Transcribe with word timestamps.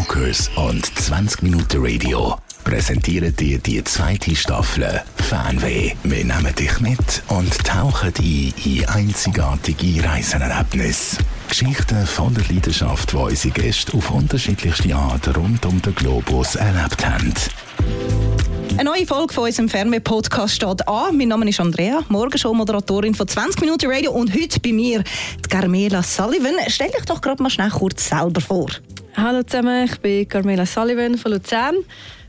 Smokers 0.00 0.50
und 0.56 0.86
20 0.98 1.42
Minuten 1.42 1.84
Radio 1.84 2.34
präsentieren 2.64 3.36
dir 3.36 3.58
die 3.58 3.84
zweite 3.84 4.34
Staffel 4.34 5.02
Fanweh. 5.16 5.92
Wir 6.04 6.24
nehmen 6.24 6.54
dich 6.54 6.80
mit 6.80 7.22
und 7.28 7.52
tauchen 7.64 8.12
ein 8.18 8.54
in 8.64 8.86
einzigartige 8.86 10.02
Reisenerlebnisse. 10.02 11.18
Geschichten 11.48 12.06
von 12.06 12.32
der 12.32 12.44
Leidenschaft, 12.44 13.12
die 13.12 13.16
unsere 13.16 13.52
Gäste 13.52 13.94
auf 13.94 14.10
unterschiedlichste 14.10 14.94
Art 14.94 15.36
rund 15.36 15.66
um 15.66 15.82
den 15.82 15.94
Globus 15.94 16.54
erlebt 16.54 17.06
haben. 17.06 17.34
Eine 18.78 18.84
neue 18.84 19.06
Folge 19.06 19.34
von 19.34 19.44
unserem 19.44 19.68
Fernseh-Podcast 19.68 20.54
steht 20.54 20.88
an. 20.88 21.16
Mein 21.18 21.28
Name 21.28 21.48
ist 21.48 21.60
Andrea, 21.60 22.00
Morgenshow-Moderatorin 22.08 23.14
von 23.14 23.28
20 23.28 23.60
Minuten 23.60 23.90
Radio 23.90 24.12
und 24.12 24.32
heute 24.32 24.60
bei 24.60 24.72
mir 24.72 25.04
die 25.44 25.48
Carmela 25.48 26.02
Sullivan. 26.02 26.54
Stell 26.68 26.90
dich 26.90 27.04
doch 27.04 27.20
gerade 27.20 27.42
mal 27.42 27.50
schnell 27.50 27.70
kurz 27.70 28.08
selber 28.08 28.40
vor. 28.40 28.70
Hallo 29.22 29.42
zusammen, 29.42 29.84
ich 29.84 30.00
bin 30.00 30.26
Carmela 30.26 30.64
Sullivan 30.64 31.18
von 31.18 31.32
Luzern. 31.32 31.74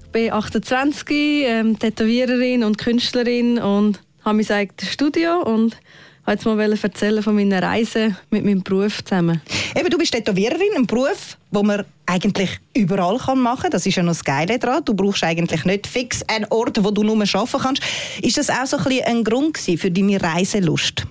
Ich 0.04 0.12
bin 0.12 0.30
28, 0.30 1.46
ähm, 1.46 1.80
Tätowiererin 1.80 2.66
und 2.66 2.78
Künstlerin 2.78 3.60
und 3.60 4.02
habe 4.26 4.36
mein 4.36 4.50
eigenes 4.50 4.92
Studio 4.92 5.42
und 5.42 5.78
wollte 6.26 6.50
mal 6.54 6.70
erzählen 6.70 7.24
von 7.24 7.34
meiner 7.34 7.64
Reise 7.64 8.18
mit 8.30 8.44
meinem 8.44 8.62
Beruf 8.62 9.06
zusammen. 9.06 9.42
Eben, 9.74 9.90
du 9.90 9.98
bist 9.98 10.12
Tätowiererin, 10.12 10.76
ein 10.76 10.86
Beruf, 10.86 11.38
den 11.52 11.66
man 11.66 11.86
eigentlich 12.08 12.60
überall 12.76 13.18
machen 13.38 13.62
kann. 13.62 13.72
Das 13.72 13.86
ist 13.86 13.96
ja 13.96 14.04
noch 14.04 14.12
das 14.12 14.26
Geile 14.26 14.60
daran. 14.60 14.84
Du 14.84 14.94
brauchst 14.94 15.24
eigentlich 15.24 15.64
nicht 15.64 15.88
fix 15.88 16.24
einen 16.24 16.48
Ort, 16.50 16.84
wo 16.84 16.92
du 16.92 17.04
nur 17.04 17.16
arbeiten 17.16 17.58
kannst. 17.58 17.84
Ist 18.22 18.38
das 18.38 18.50
auch 18.50 18.66
so 18.66 18.76
ein, 18.76 19.02
ein 19.06 19.24
Grund 19.24 19.58
für 19.58 19.92
deine 19.92 20.22
Reiselust? 20.22 21.06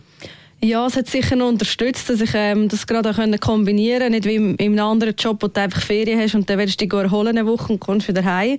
Ja, 0.62 0.86
es 0.86 0.96
hat 0.96 1.06
sicher 1.06 1.36
noch 1.36 1.48
unterstützt, 1.48 2.10
dass 2.10 2.20
ich 2.20 2.32
ähm, 2.34 2.68
das 2.68 2.86
gerade 2.86 3.08
auch 3.08 3.40
kombinieren 3.40 4.00
konnte. 4.00 4.10
Nicht 4.10 4.24
wie 4.26 4.34
in 4.34 4.58
einem 4.60 4.78
anderen 4.84 5.14
Job, 5.16 5.42
wo 5.42 5.48
du 5.48 5.58
einfach 5.58 5.80
Ferien 5.80 6.20
hast 6.20 6.34
und 6.34 6.50
dann 6.50 6.58
willst 6.58 6.78
du 6.78 6.86
dich 6.86 6.92
erholen 6.92 7.38
eine 7.38 7.46
Woche 7.46 7.72
und 7.72 7.80
kommst 7.80 8.08
wieder 8.08 8.22
heim. 8.22 8.58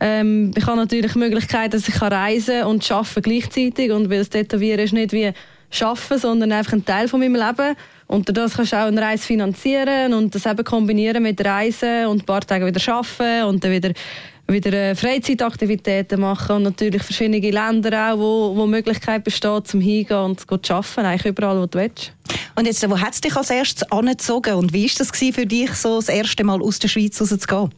Ähm, 0.00 0.52
ich 0.56 0.66
habe 0.66 0.78
natürlich 0.78 1.12
die 1.12 1.18
Möglichkeit, 1.18 1.74
dass 1.74 1.88
ich 1.88 2.00
reisen 2.00 2.64
und 2.64 2.90
arbeiten 2.90 3.20
gleichzeitig 3.20 3.90
und 3.90 4.08
weil 4.08 4.20
das 4.20 4.30
Tätowieren 4.30 4.80
ist 4.80 4.94
nicht 4.94 5.12
wie 5.12 5.30
arbeiten, 5.78 6.18
sondern 6.18 6.52
einfach 6.52 6.72
ein 6.72 6.86
Teil 6.86 7.06
von 7.06 7.20
meinem 7.20 7.34
Leben. 7.34 7.76
Und 8.06 8.34
das 8.34 8.54
kannst 8.54 8.72
du 8.72 8.76
auch 8.76 8.86
eine 8.86 9.02
Reise 9.02 9.26
finanzieren 9.26 10.14
und 10.14 10.34
das 10.34 10.46
eben 10.46 10.64
kombinieren 10.64 11.22
mit 11.22 11.44
Reisen 11.44 12.06
und 12.06 12.22
ein 12.22 12.26
paar 12.26 12.40
Tage 12.40 12.64
wieder 12.64 12.92
arbeiten 12.94 13.44
und 13.44 13.62
dann 13.62 13.72
wieder 13.72 13.92
wieder 14.48 14.72
äh, 14.72 14.94
Freizeitaktivitäten 14.94 16.20
machen 16.20 16.56
und 16.56 16.62
natürlich 16.62 17.02
verschiedene 17.02 17.38
Länder 17.38 18.12
auch, 18.12 18.18
wo, 18.18 18.56
wo 18.56 18.66
Möglichkeit 18.66 19.24
besteht, 19.24 19.66
zum 19.66 19.80
hingehen 19.80 20.16
und 20.16 20.40
zu 20.40 20.74
arbeiten, 20.74 21.00
eigentlich 21.00 21.26
überall, 21.26 21.60
wo 21.60 21.66
du 21.66 21.78
willst. 21.78 22.12
Und 22.54 22.66
jetzt, 22.66 22.88
wo 22.88 22.98
hat 22.98 23.14
es 23.14 23.20
dich 23.20 23.36
als 23.36 23.50
erstes 23.50 23.90
angezogen 23.90 24.54
und 24.54 24.72
wie 24.72 24.88
war 24.88 24.94
das 24.98 25.10
für 25.18 25.46
dich, 25.46 25.72
so 25.74 25.96
das 25.96 26.08
erste 26.08 26.44
Mal 26.44 26.62
aus 26.62 26.78
der 26.78 26.88
Schweiz 26.88 27.20
rauszugehen? 27.20 27.70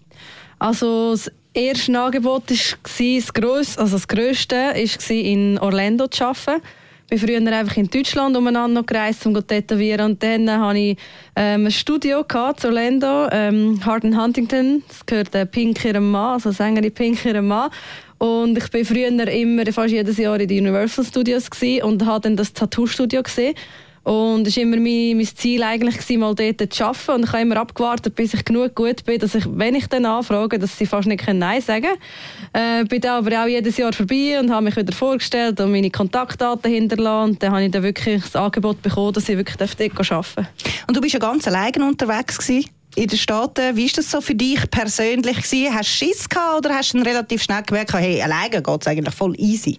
Also 0.59 1.13
das 1.13 1.31
erste 1.55 1.99
Angebot 1.99 2.51
war 2.51 2.79
das, 2.83 3.33
grösste, 3.33 3.81
also 3.81 3.97
das 3.97 4.09
grösste 4.09 4.55
war 4.57 5.11
in 5.11 5.59
Orlando 5.59 6.09
zu 6.09 6.25
arbeiten 6.25 6.63
bin 7.09 7.19
früher 7.19 7.39
einfach 7.39 7.77
in 7.77 7.89
Deutschland 7.89 8.37
umeinander 8.37 8.83
gereist, 8.83 9.25
um 9.27 9.35
zu 9.35 9.43
tätowieren. 9.43 10.13
Und 10.13 10.23
dann 10.23 10.51
hatte 10.51 10.79
ich 10.79 10.99
ähm, 11.35 11.67
ein 11.67 11.71
Studio 11.71 12.23
gehabt, 12.23 12.61
zu 12.61 12.69
Orlando, 12.69 13.29
ähm, 13.33 13.81
Hardin 13.85 14.21
Huntington. 14.21 14.83
Das 14.87 15.05
gehört 15.07 15.33
der 15.33 15.47
Pink 15.47 15.85
ihrem 15.85 16.11
Mann, 16.11 16.35
also 16.35 16.51
Sängerin 16.51 16.93
Pink 16.93 17.25
ihrem 17.25 17.49
Mann. 17.49 17.71
Und 18.19 18.59
ich 18.59 18.71
bin 18.71 18.85
früher 18.85 19.09
immer, 19.09 19.73
fast 19.73 19.93
jedes 19.93 20.19
Jahr 20.19 20.39
in 20.39 20.49
den 20.49 20.67
Universal 20.67 21.05
Studios 21.05 21.49
und 21.83 22.05
habe 22.05 22.21
dann 22.21 22.37
das 22.37 22.53
Tattoo-Studio 22.53 23.23
gesehen. 23.23 23.55
Und 24.09 24.47
es 24.47 24.57
war 24.57 24.63
immer 24.63 24.79
mein, 24.79 25.19
mein 25.19 25.27
Ziel, 25.27 25.63
eigentlich, 25.63 25.99
gewesen, 25.99 26.21
mal 26.21 26.35
dort 26.35 26.73
zu 26.73 26.83
arbeiten. 26.83 27.11
Und 27.11 27.25
ich 27.25 27.33
habe 27.33 27.43
immer 27.43 27.59
abgewartet, 27.59 28.15
bis 28.15 28.33
ich 28.33 28.43
genug 28.43 28.75
gut 28.75 29.05
bin, 29.05 29.19
dass 29.19 29.35
ich, 29.35 29.45
wenn 29.47 29.75
ich 29.75 29.87
dann 29.87 30.07
anfrage, 30.07 30.59
dass 30.59 30.79
sie 30.79 30.87
fast 30.87 31.07
nicht 31.07 31.29
Nein 31.31 31.61
sagen 31.61 31.89
können. 32.55 32.81
Äh, 32.81 32.85
bin 32.87 33.03
dann 33.03 33.27
aber 33.27 33.43
auch 33.43 33.47
jedes 33.47 33.77
Jahr 33.77 33.93
vorbei 33.93 34.41
und 34.41 34.51
habe 34.51 34.65
mich 34.65 34.77
wieder 34.77 34.95
vorgestellt 34.95 35.61
und 35.61 35.73
meine 35.73 35.91
Kontaktdaten 35.91 36.73
hinterlassen. 36.73 37.33
Und 37.33 37.43
dann 37.43 37.53
habe 37.53 37.65
ich 37.65 37.71
dann 37.71 37.83
wirklich 37.83 38.23
das 38.23 38.35
Angebot 38.35 38.81
bekommen, 38.81 39.13
dass 39.13 39.29
ich 39.29 39.37
wirklich 39.37 39.59
dort 39.59 39.79
arbeiten 39.79 40.07
darf. 40.09 40.37
Und 40.87 40.97
du 40.97 41.03
bist 41.03 41.13
ja 41.13 41.21
ganz 41.21 41.47
alleine 41.47 41.85
unterwegs 41.85 42.39
gewesen? 42.39 42.71
in 42.95 43.07
den 43.07 43.19
Staaten. 43.19 43.77
Wie 43.77 43.85
war 43.85 43.93
das 43.95 44.11
so 44.11 44.23
für 44.23 44.35
dich 44.35 44.59
persönlich? 44.71 45.37
Gewesen? 45.37 45.75
Hast 45.75 45.91
du 45.91 46.07
Schiss 46.07 46.29
gehabt 46.29 46.65
oder 46.65 46.75
hast 46.75 46.95
du 46.95 46.99
relativ 46.99 47.43
schnell 47.43 47.63
gemerkt, 47.63 47.93
hey, 47.93 48.23
alleine 48.23 48.63
geht 48.63 48.81
es 48.81 48.87
eigentlich 48.89 49.15
voll 49.15 49.35
easy? 49.37 49.79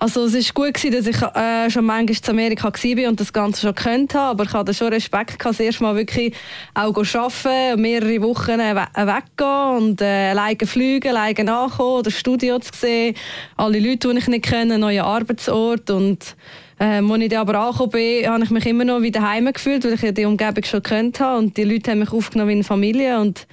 Also 0.00 0.26
es 0.26 0.34
war 0.34 0.64
gut, 0.64 0.74
gewesen, 0.74 0.92
dass 0.92 1.06
ich 1.08 1.20
äh, 1.20 1.68
schon 1.70 1.84
manchmal 1.84 2.16
in 2.16 2.30
Amerika 2.30 2.72
war 2.72 3.08
und 3.08 3.18
das 3.18 3.32
Ganze 3.32 3.62
schon 3.62 3.74
kennt 3.74 4.14
habe, 4.14 4.30
aber 4.30 4.44
ich 4.44 4.52
hatte 4.52 4.72
schon 4.72 4.92
Respekt, 4.92 5.44
das 5.44 5.58
erste 5.58 5.82
Mal 5.82 5.96
wirklich 5.96 6.34
auch 6.72 6.96
arbeiten, 6.96 7.82
mehrere 7.82 8.22
Wochen 8.22 8.58
we 8.58 8.86
weggehen 8.94 9.76
und 9.76 10.00
äh, 10.00 10.30
alleine 10.30 10.66
fliegen, 10.66 11.08
alleine 11.08 11.42
nachkommen, 11.42 12.04
das 12.04 12.14
Studio 12.14 12.60
zu 12.60 12.70
sehen, 12.72 13.16
alle 13.56 13.80
Leute, 13.80 14.12
die 14.12 14.18
ich 14.18 14.28
nicht 14.28 14.44
kenne, 14.44 14.78
neuen 14.78 15.00
Arbeitsort 15.00 15.90
und 15.90 16.36
äh, 16.78 17.00
als 17.00 17.22
ich 17.22 17.28
dann 17.30 17.40
aber 17.40 17.58
angekommen 17.58 17.90
bin, 17.90 18.28
habe 18.28 18.44
ich 18.44 18.50
mich 18.50 18.66
immer 18.66 18.84
noch 18.84 19.02
wieder 19.02 19.28
heim 19.28 19.52
gefühlt, 19.52 19.84
weil 19.84 19.94
ich 19.94 20.02
ja 20.02 20.12
die 20.12 20.26
Umgebung 20.26 20.62
schon 20.62 20.82
kennt 20.84 21.18
habe 21.18 21.38
und 21.38 21.56
die 21.56 21.64
Leute 21.64 21.90
haben 21.90 21.98
mich 21.98 22.12
aufgenommen 22.12 22.50
wie 22.50 22.54
eine 22.54 22.64
Familie 22.64 23.18
und 23.18 23.48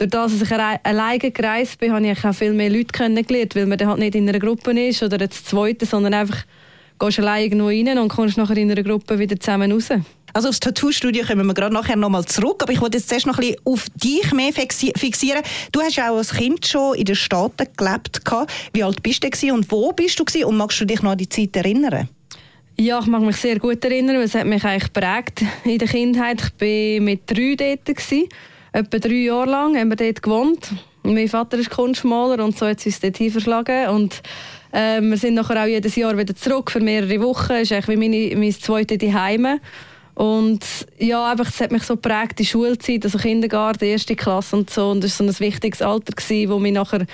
durch 0.00 0.10
das, 0.10 0.38
dass 0.38 0.50
ich 0.50 0.52
alleine 0.52 1.30
gereist 1.30 1.78
bin, 1.78 1.92
habe 1.92 2.06
ich 2.06 2.24
auch 2.24 2.34
viel 2.34 2.54
mehr 2.54 2.70
Leute 2.70 2.86
kennengelernt, 2.86 3.54
weil 3.54 3.66
man 3.66 3.76
dann 3.76 3.88
halt 3.88 3.98
nicht 3.98 4.14
in 4.14 4.26
einer 4.26 4.38
Gruppe 4.38 4.70
ist 4.88 5.02
oder 5.02 5.20
jetzt 5.20 5.46
zweite, 5.46 5.84
sondern 5.84 6.14
einfach 6.14 6.38
gehst 6.98 7.18
alleine 7.18 7.44
irgendwo 7.44 7.66
rein 7.66 7.98
und 7.98 8.08
kommst 8.08 8.38
nachher 8.38 8.56
in 8.56 8.70
einer 8.70 8.82
Gruppe 8.82 9.18
wieder 9.18 9.38
zusammen 9.38 9.72
raus. 9.72 9.88
Also 10.32 10.48
aufs 10.48 10.60
Tattoo-Studio 10.60 11.26
kommen 11.26 11.46
wir 11.46 11.54
gerade 11.54 11.74
nachher 11.74 11.96
nochmal 11.96 12.24
zurück, 12.24 12.62
aber 12.62 12.72
ich 12.72 12.80
wollte 12.80 12.96
jetzt 12.96 13.10
zuerst 13.10 13.26
noch 13.26 13.36
ein 13.36 13.40
bisschen 13.40 13.60
auf 13.64 13.86
dich 13.94 14.32
mehr 14.32 14.52
fixieren. 14.52 15.42
Du 15.72 15.80
hast 15.80 15.96
ja 15.96 16.10
auch 16.10 16.16
als 16.16 16.32
Kind 16.32 16.66
schon 16.66 16.94
in 16.94 17.04
den 17.04 17.16
Staaten 17.16 17.66
gelebt. 17.76 18.20
Wie 18.72 18.82
alt 18.82 19.02
bist 19.02 19.22
du 19.22 19.52
und 19.52 19.70
wo 19.70 19.92
bist 19.92 20.18
du 20.18 20.46
und 20.46 20.56
magst 20.56 20.80
du 20.80 20.86
dich 20.86 21.02
noch 21.02 21.10
an 21.10 21.18
die 21.18 21.28
Zeit 21.28 21.56
erinnern? 21.56 22.08
Ja, 22.78 23.00
ich 23.00 23.06
mag 23.06 23.20
mich 23.20 23.36
sehr 23.36 23.58
gut 23.58 23.84
erinnern, 23.84 24.16
weil 24.16 24.24
es 24.24 24.34
hat 24.34 24.46
mich 24.46 24.64
eigentlich 24.64 24.92
prägt 24.94 25.42
in 25.64 25.78
der 25.78 25.88
Kindheit. 25.88 26.40
Ich 26.58 26.98
war 26.98 27.04
mit 27.04 27.22
drei 27.26 27.54
dort. 27.56 27.84
Gewesen 27.84 28.28
etwa 28.72 28.98
drei 28.98 29.14
Jahre 29.14 29.50
lang 29.50 29.76
haben 29.76 29.88
wir 29.88 29.96
dort 29.96 30.22
gewohnt. 30.22 30.70
Mein 31.02 31.28
Vater 31.28 31.58
ist 31.58 31.70
Kunstmaler 31.70 32.44
und 32.44 32.56
so 32.56 32.66
hat 32.66 32.78
es 32.78 32.86
uns 32.86 33.00
dort 33.00 33.16
verschlagen. 33.16 33.88
Und 33.88 34.22
äh, 34.72 35.00
wir 35.00 35.16
sind 35.16 35.34
nachher 35.34 35.62
auch 35.62 35.66
jedes 35.66 35.96
Jahr 35.96 36.16
wieder 36.16 36.34
zurück 36.34 36.70
für 36.70 36.80
mehrere 36.80 37.20
Wochen. 37.22 37.48
Das 37.48 37.62
ist 37.62 37.72
eigentlich 37.72 37.88
wie 37.88 38.08
meine, 38.08 38.36
mein 38.36 38.52
zweites 38.52 38.98
Zuhause. 38.98 39.60
Und 40.14 40.64
ja, 40.98 41.30
einfach, 41.30 41.48
es 41.48 41.60
hat 41.60 41.72
mich 41.72 41.84
so 41.84 41.94
geprägt, 41.94 42.38
die 42.38 42.44
Schulzeit, 42.44 43.04
also 43.04 43.16
Kindergarten, 43.16 43.84
erste 43.84 44.16
Klasse 44.16 44.56
und 44.56 44.68
so. 44.68 44.90
Und 44.90 45.02
das 45.02 45.18
war 45.18 45.32
so 45.32 45.32
ein 45.32 45.46
wichtiges 45.46 45.80
Alter, 45.80 46.12
gewesen, 46.12 46.50
wo 46.50 46.58
mich 46.58 46.74
nachher 46.74 47.06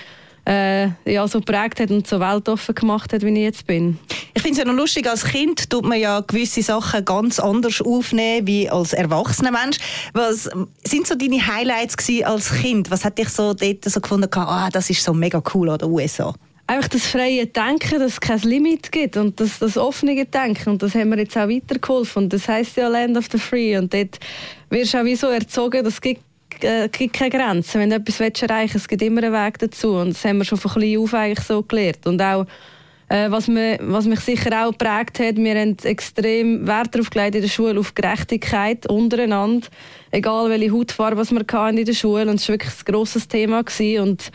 äh, 0.47 0.89
ja, 1.05 1.27
so 1.27 1.41
geprägt 1.41 1.81
hat 1.81 1.91
und 1.91 2.07
so 2.07 2.21
weltoffen 2.21 2.75
gemacht 2.75 3.13
hat, 3.13 3.23
wie 3.23 3.31
ich 3.31 3.39
jetzt 3.39 3.67
bin. 3.67 3.99
Ich 4.35 4.43
finde 4.43 4.61
es 4.61 4.65
ja 4.65 4.65
noch 4.65 4.79
lustig, 4.79 5.09
als 5.09 5.25
Kind 5.25 5.69
tut 5.69 5.85
man 5.85 5.99
ja 5.99 6.21
gewisse 6.21 6.63
Sachen 6.63 7.05
ganz 7.05 7.41
anders 7.41 7.81
aufnehmen 7.81 8.47
wie 8.47 8.71
als 8.71 8.93
erwachsener 8.93 9.51
Mensch. 9.51 9.79
Was 10.13 10.49
sind 10.85 11.07
so 11.07 11.15
deine 11.15 11.45
Highlights 11.47 11.97
als 12.25 12.53
Kind? 12.53 12.91
Was 12.91 13.05
hat 13.05 13.19
dich 13.19 13.29
so 13.29 13.55
dort 13.55 13.85
so 13.85 14.01
gefunden, 14.01 14.29
ah, 14.35 14.71
das 14.71 14.89
ist 14.91 15.03
so 15.03 15.13
mega 15.13 15.43
cool 15.55 15.71
an 15.71 15.79
den 15.79 15.91
USA? 15.91 16.33
Einfach 16.69 16.89
das 16.89 17.07
freie 17.07 17.47
Denken, 17.47 18.01
dass 18.01 18.15
es 18.15 18.21
kein 18.21 18.41
Limit 18.41 18.91
gibt 18.91 19.17
und 19.17 19.39
das, 19.39 19.61
das 19.61 19.77
offene 19.77 20.25
Denken 20.27 20.71
und 20.71 20.83
das 20.83 20.97
haben 20.97 21.11
wir 21.11 21.19
jetzt 21.19 21.37
auch 21.37 21.49
weitergeholfen 21.49 22.25
und 22.25 22.33
das 22.33 22.49
heißt 22.49 22.77
ja 22.77 22.89
Land 22.89 23.17
of 23.17 23.27
the 23.31 23.39
Free 23.39 23.79
und 23.79 23.95
dort 23.95 24.19
wirst 24.71 24.95
du 24.95 24.99
auch 24.99 25.05
wie 25.05 25.15
so 25.15 25.29
erzogen, 25.29 25.85
das 25.85 26.01
gibt 26.01 26.23
äh, 26.65 26.89
gibt 26.89 27.15
keine 27.15 27.31
Grenzen. 27.31 27.81
Wenn 27.81 27.91
du 27.91 27.97
etwas 27.97 28.21
erreichen 28.21 28.75
willst, 28.75 28.77
es 28.77 28.89
gibt 28.89 29.03
immer 29.03 29.23
einen 29.23 29.33
Weg 29.33 29.59
dazu. 29.59 29.95
Und 29.95 30.11
das 30.11 30.25
haben 30.25 30.39
wir 30.39 30.45
schon 30.45 30.59
von 30.59 30.73
klein 30.73 30.99
auf 30.99 31.15
eigentlich 31.15 31.47
so 31.47 31.63
gelernt. 31.63 32.07
Und 32.07 32.21
auch, 32.21 32.47
äh, 33.09 33.31
was, 33.31 33.49
mir, 33.49 33.79
was 33.81 34.07
mich 34.07 34.21
sicher 34.21 34.65
auch 34.65 34.73
geprägt 34.73 35.19
hat, 35.21 35.37
wir 35.37 35.55
haben 35.59 35.77
extrem 35.83 36.67
Wert 36.67 36.95
darauf 36.95 37.11
gelegt 37.11 37.37
in 37.37 37.43
der 37.43 37.49
Schule, 37.49 37.79
auf 37.79 37.95
Gerechtigkeit 37.95 38.89
untereinander. 38.89 39.69
Egal 40.11 40.51
welche 40.51 40.73
Hautfarbe 40.73 41.23
wir 41.31 41.69
in 41.69 41.85
der 41.85 41.93
Schule. 41.93 42.29
Und 42.29 42.37
es 42.37 42.49
war 42.49 42.55
wirklich 42.55 42.73
ein 42.73 42.93
grosses 42.93 43.29
Thema. 43.29 43.63
Gewesen. 43.63 44.03
Und 44.03 44.33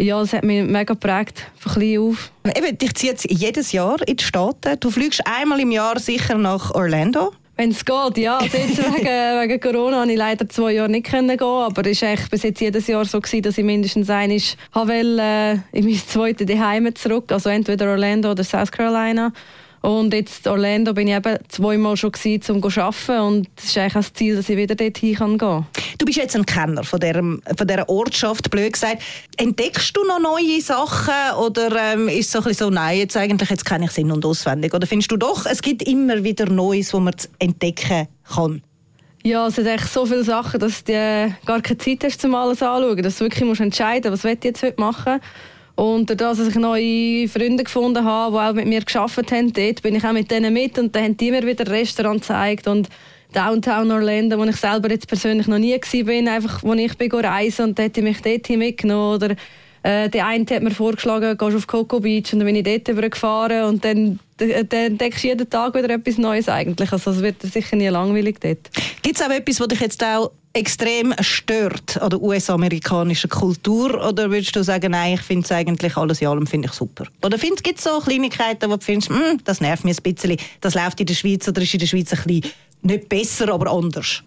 ja, 0.00 0.20
das 0.20 0.32
hat 0.32 0.44
mich 0.44 0.62
mega 0.62 0.94
geprägt, 0.94 1.50
von 1.58 1.72
klein 1.72 1.98
auf. 1.98 2.30
Eben, 2.56 2.78
dich 2.78 2.94
zieht 2.94 3.30
jedes 3.30 3.72
Jahr 3.72 3.96
in 4.06 4.16
die 4.16 4.24
Staaten. 4.24 4.78
Du 4.78 4.90
fliegst 4.90 5.22
einmal 5.26 5.60
im 5.60 5.72
Jahr 5.72 5.98
sicher 5.98 6.38
nach 6.38 6.72
Orlando. 6.72 7.32
Wenn 7.58 7.72
es 7.72 7.84
geht, 7.84 8.18
ja. 8.18 8.38
Also 8.38 8.56
jetzt 8.56 8.78
wegen, 8.94 9.04
wegen 9.04 9.60
Corona 9.60 9.98
konnte 9.98 10.12
ich 10.12 10.18
leider 10.18 10.48
zwei 10.48 10.74
Jahre 10.74 10.88
nicht 10.88 11.10
gehen, 11.10 11.28
aber 11.28 11.86
es 11.86 12.02
war 12.02 12.16
bis 12.30 12.44
jetzt 12.44 12.60
jedes 12.60 12.86
Jahr 12.86 13.04
so, 13.04 13.20
gewesen, 13.20 13.42
dass 13.42 13.58
ich 13.58 13.64
mindestens 13.64 14.08
einmal 14.08 14.38
wollte, 14.74 15.20
äh, 15.20 15.52
in 15.76 15.84
mein 15.84 15.94
zweites 15.96 16.48
Heim 16.56 16.94
zurück, 16.94 17.32
also 17.32 17.50
entweder 17.50 17.90
Orlando 17.90 18.30
oder 18.30 18.44
South 18.44 18.70
Carolina. 18.70 19.32
Und 19.80 20.12
jetzt 20.12 20.46
Orlando 20.46 20.92
bin 20.92 21.08
ich 21.08 21.14
eben 21.14 21.38
zweimal 21.48 21.96
schon 21.96 22.12
gewesen, 22.12 22.56
um 22.56 22.70
zu 22.70 22.80
arbeiten 22.82 23.20
und 23.20 23.48
es 23.56 23.66
ist 23.66 23.78
eigentlich 23.78 23.92
das 23.92 24.12
Ziel, 24.12 24.36
dass 24.36 24.48
ich 24.48 24.56
wieder 24.56 24.74
dorthin 24.74 25.14
gehen 25.14 25.38
kann. 25.38 25.66
Du 25.98 26.04
bist 26.04 26.18
jetzt 26.18 26.34
ein 26.34 26.44
Kenner 26.44 26.82
von 26.82 26.98
dieser, 26.98 27.22
von 27.22 27.66
dieser 27.66 27.88
Ortschaft, 27.88 28.50
blöd 28.50 28.72
gesagt. 28.72 29.02
Entdeckst 29.36 29.96
du 29.96 30.04
noch 30.04 30.20
neue 30.20 30.60
Sachen 30.60 31.36
oder 31.40 31.94
ähm, 31.94 32.08
ist 32.08 32.26
es 32.26 32.32
so 32.32 32.38
ein 32.38 32.44
bisschen 32.44 32.66
so, 32.66 32.70
nein, 32.70 32.98
jetzt 32.98 33.16
eigentlich 33.16 33.50
jetzt 33.50 33.64
kenne 33.64 33.84
ich 33.84 33.92
Sinn 33.92 34.10
und 34.10 34.24
auswendig? 34.24 34.74
Oder 34.74 34.86
findest 34.86 35.12
du 35.12 35.16
doch, 35.16 35.46
es 35.46 35.62
gibt 35.62 35.82
immer 35.84 36.24
wieder 36.24 36.46
Neues, 36.46 36.92
wo 36.92 37.00
man 37.00 37.14
entdecken 37.38 38.08
kann? 38.34 38.62
Ja, 39.22 39.46
es 39.48 39.56
sind 39.56 39.66
echt 39.66 39.92
so 39.92 40.06
viele 40.06 40.24
Sachen, 40.24 40.60
dass 40.60 40.84
du 40.84 41.36
gar 41.44 41.60
keine 41.60 41.78
Zeit 41.78 42.04
hast, 42.04 42.24
um 42.24 42.34
alles 42.34 42.62
anzuschauen. 42.62 43.02
Dass 43.02 43.18
du 43.18 43.24
wirklich 43.24 43.44
musst 43.44 43.60
entscheiden 43.60 44.10
musst, 44.10 44.24
was 44.24 44.32
ich 44.32 44.44
jetzt 44.44 44.62
heute 44.62 44.80
machen 44.80 45.20
und 45.78 46.10
dadurch, 46.10 46.38
dass 46.38 46.48
ich 46.48 46.56
neue 46.56 47.28
Freunde 47.28 47.62
gefunden 47.62 48.04
habe, 48.04 48.32
die 48.32 48.42
auch 48.42 48.52
mit 48.52 48.66
mir 48.66 48.80
gearbeitet 48.80 49.30
haben, 49.30 49.52
dort 49.52 49.80
bin 49.80 49.94
ich 49.94 50.04
auch 50.04 50.12
mit 50.12 50.28
denen 50.28 50.52
mit 50.52 50.76
und 50.76 50.92
dann 50.96 51.04
haben 51.04 51.16
die 51.16 51.30
mir 51.30 51.46
wieder 51.46 51.70
Restaurant 51.70 52.20
gezeigt 52.20 52.66
und 52.66 52.88
Downtown 53.32 53.92
Orlando, 53.92 54.36
wo 54.38 54.42
ich 54.42 54.56
selber 54.56 54.90
jetzt 54.90 55.06
persönlich 55.06 55.46
noch 55.46 55.58
nie 55.58 55.74
war, 55.74 56.34
einfach 56.34 56.64
wo 56.64 56.72
ich 56.72 56.98
bin 56.98 57.12
reisen 57.12 57.66
und 57.66 57.78
hätte 57.78 58.00
ich 58.00 58.04
mich 58.04 58.20
dort 58.20 58.48
mitgenommen 58.58 59.14
oder 59.14 59.36
äh, 59.84 60.08
der 60.08 60.26
eine 60.26 60.44
hat 60.50 60.64
mir 60.64 60.72
vorgeschlagen, 60.72 61.38
gehst 61.38 61.56
auf 61.56 61.66
Coco 61.68 62.00
Beach 62.00 62.32
und 62.32 62.40
dann 62.40 62.46
bin 62.46 62.56
ich 62.56 62.64
dort 62.84 63.12
gefahren 63.12 63.62
und 63.66 63.84
dann, 63.84 64.18
dann 64.36 64.50
entdeckst 64.50 65.22
du 65.22 65.28
jeden 65.28 65.48
Tag 65.48 65.76
wieder 65.76 65.90
etwas 65.90 66.18
Neues 66.18 66.48
eigentlich. 66.48 66.90
Also 66.90 67.12
es 67.12 67.22
wird 67.22 67.40
sicher 67.42 67.76
nie 67.76 67.86
langweilig 67.86 68.40
dort. 68.40 68.68
Gibt 69.02 69.20
es 69.20 69.24
auch 69.24 69.30
etwas, 69.30 69.60
was 69.60 69.68
dich 69.68 69.80
jetzt 69.80 70.02
auch 70.02 70.32
extrem 70.58 71.14
stört 71.20 72.00
an 72.02 72.10
der 72.10 72.20
US-amerikanischen 72.20 73.30
Kultur? 73.30 74.06
Oder 74.06 74.30
würdest 74.30 74.56
du 74.56 74.64
sagen, 74.64 74.90
nein, 74.90 75.14
ich 75.14 75.20
finde 75.20 75.44
es 75.44 75.52
eigentlich 75.52 75.96
alles 75.96 76.20
in 76.20 76.26
allem 76.26 76.46
ich 76.50 76.72
super? 76.72 77.06
Oder 77.24 77.38
gibt 77.38 77.78
es 77.78 77.84
so 77.84 78.00
Kleinigkeiten, 78.00 78.70
wo 78.70 78.76
du 78.76 78.84
findest, 78.84 79.10
hm, 79.10 79.38
das 79.44 79.60
nervt 79.60 79.84
mich 79.84 79.96
ein 79.98 80.14
bisschen, 80.14 80.36
das 80.60 80.74
läuft 80.74 81.00
in 81.00 81.06
der 81.06 81.14
Schweiz 81.14 81.46
oder 81.48 81.62
ist 81.62 81.72
in 81.72 81.80
der 81.80 81.86
Schweiz 81.86 82.12
ein 82.12 82.22
bisschen 82.24 82.52
nicht 82.82 83.08
besser, 83.08 83.52
aber 83.52 83.70
anders? 83.70 84.22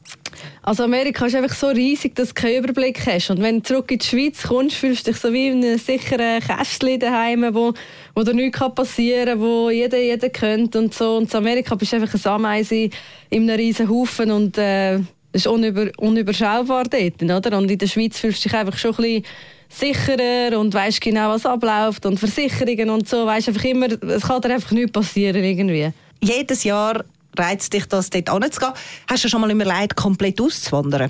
Also 0.61 0.83
Amerika 0.83 1.25
ist 1.25 1.35
einfach 1.35 1.55
so 1.55 1.67
riesig, 1.67 2.15
dass 2.15 2.29
du 2.29 2.33
keinen 2.35 2.63
Überblick 2.63 3.05
hast. 3.05 3.29
Und 3.29 3.41
wenn 3.41 3.57
du 3.57 3.63
zurück 3.63 3.91
in 3.91 3.99
die 3.99 4.05
Schweiz 4.05 4.43
kommst, 4.43 4.77
fühlst 4.77 5.07
du 5.07 5.11
dich 5.11 5.19
so 5.19 5.33
wie 5.33 5.47
in 5.47 5.63
einem 5.63 5.77
sicheren 5.77 6.39
Kästchen 6.39 6.99
daheim, 6.99 7.53
wo, 7.53 7.73
wo 8.15 8.23
dir 8.23 8.33
nichts 8.33 8.59
passieren 8.75 9.39
kann, 9.39 9.41
wo 9.41 9.69
jeder 9.69 9.99
jeden 9.99 10.31
kennt 10.31 10.75
und 10.75 10.93
so. 10.93 11.17
Und 11.17 11.33
in 11.33 11.37
Amerika 11.37 11.75
bist 11.75 11.91
du 11.91 11.97
einfach 11.97 12.13
eine 12.13 12.33
Ameise 12.33 12.89
in 13.29 13.49
einem 13.49 13.59
riesen 13.59 13.89
Haufen 13.89 14.31
und 14.31 14.57
äh, 14.57 14.99
ist 15.33 15.47
unüber, 15.47 15.89
unüberschaubar 15.97 16.85
dort, 16.85 17.21
oder? 17.23 17.57
Und 17.57 17.71
in 17.71 17.77
der 17.77 17.87
Schweiz 17.87 18.19
fühlst 18.19 18.43
du 18.43 18.49
dich 18.49 18.57
einfach 18.57 18.77
schon 18.77 18.91
ein 18.91 18.97
bisschen 18.97 19.25
sicherer 19.69 20.59
und 20.59 20.73
weißt 20.73 20.99
genau, 20.99 21.29
was 21.29 21.45
abläuft 21.45 22.05
und 22.05 22.19
Versicherungen 22.19 22.89
und 22.89 23.07
so. 23.07 23.25
Weißt 23.25 23.49
einfach 23.49 23.63
immer, 23.63 23.87
es 23.87 24.23
kann 24.23 24.41
dir 24.41 24.53
einfach 24.53 24.71
nichts 24.71 24.91
passieren 24.91 25.43
irgendwie. 25.43 25.91
Jedes 26.21 26.63
Jahr 26.63 27.03
reizt 27.37 27.73
dich 27.73 27.85
das, 27.85 28.09
dort 28.09 28.29
anzugehen. 28.29 28.73
Hast 29.09 29.23
du 29.23 29.29
schon 29.29 29.41
mal 29.41 29.51
überlegt, 29.51 29.95
komplett 29.95 30.41
auszuwandern? 30.41 31.09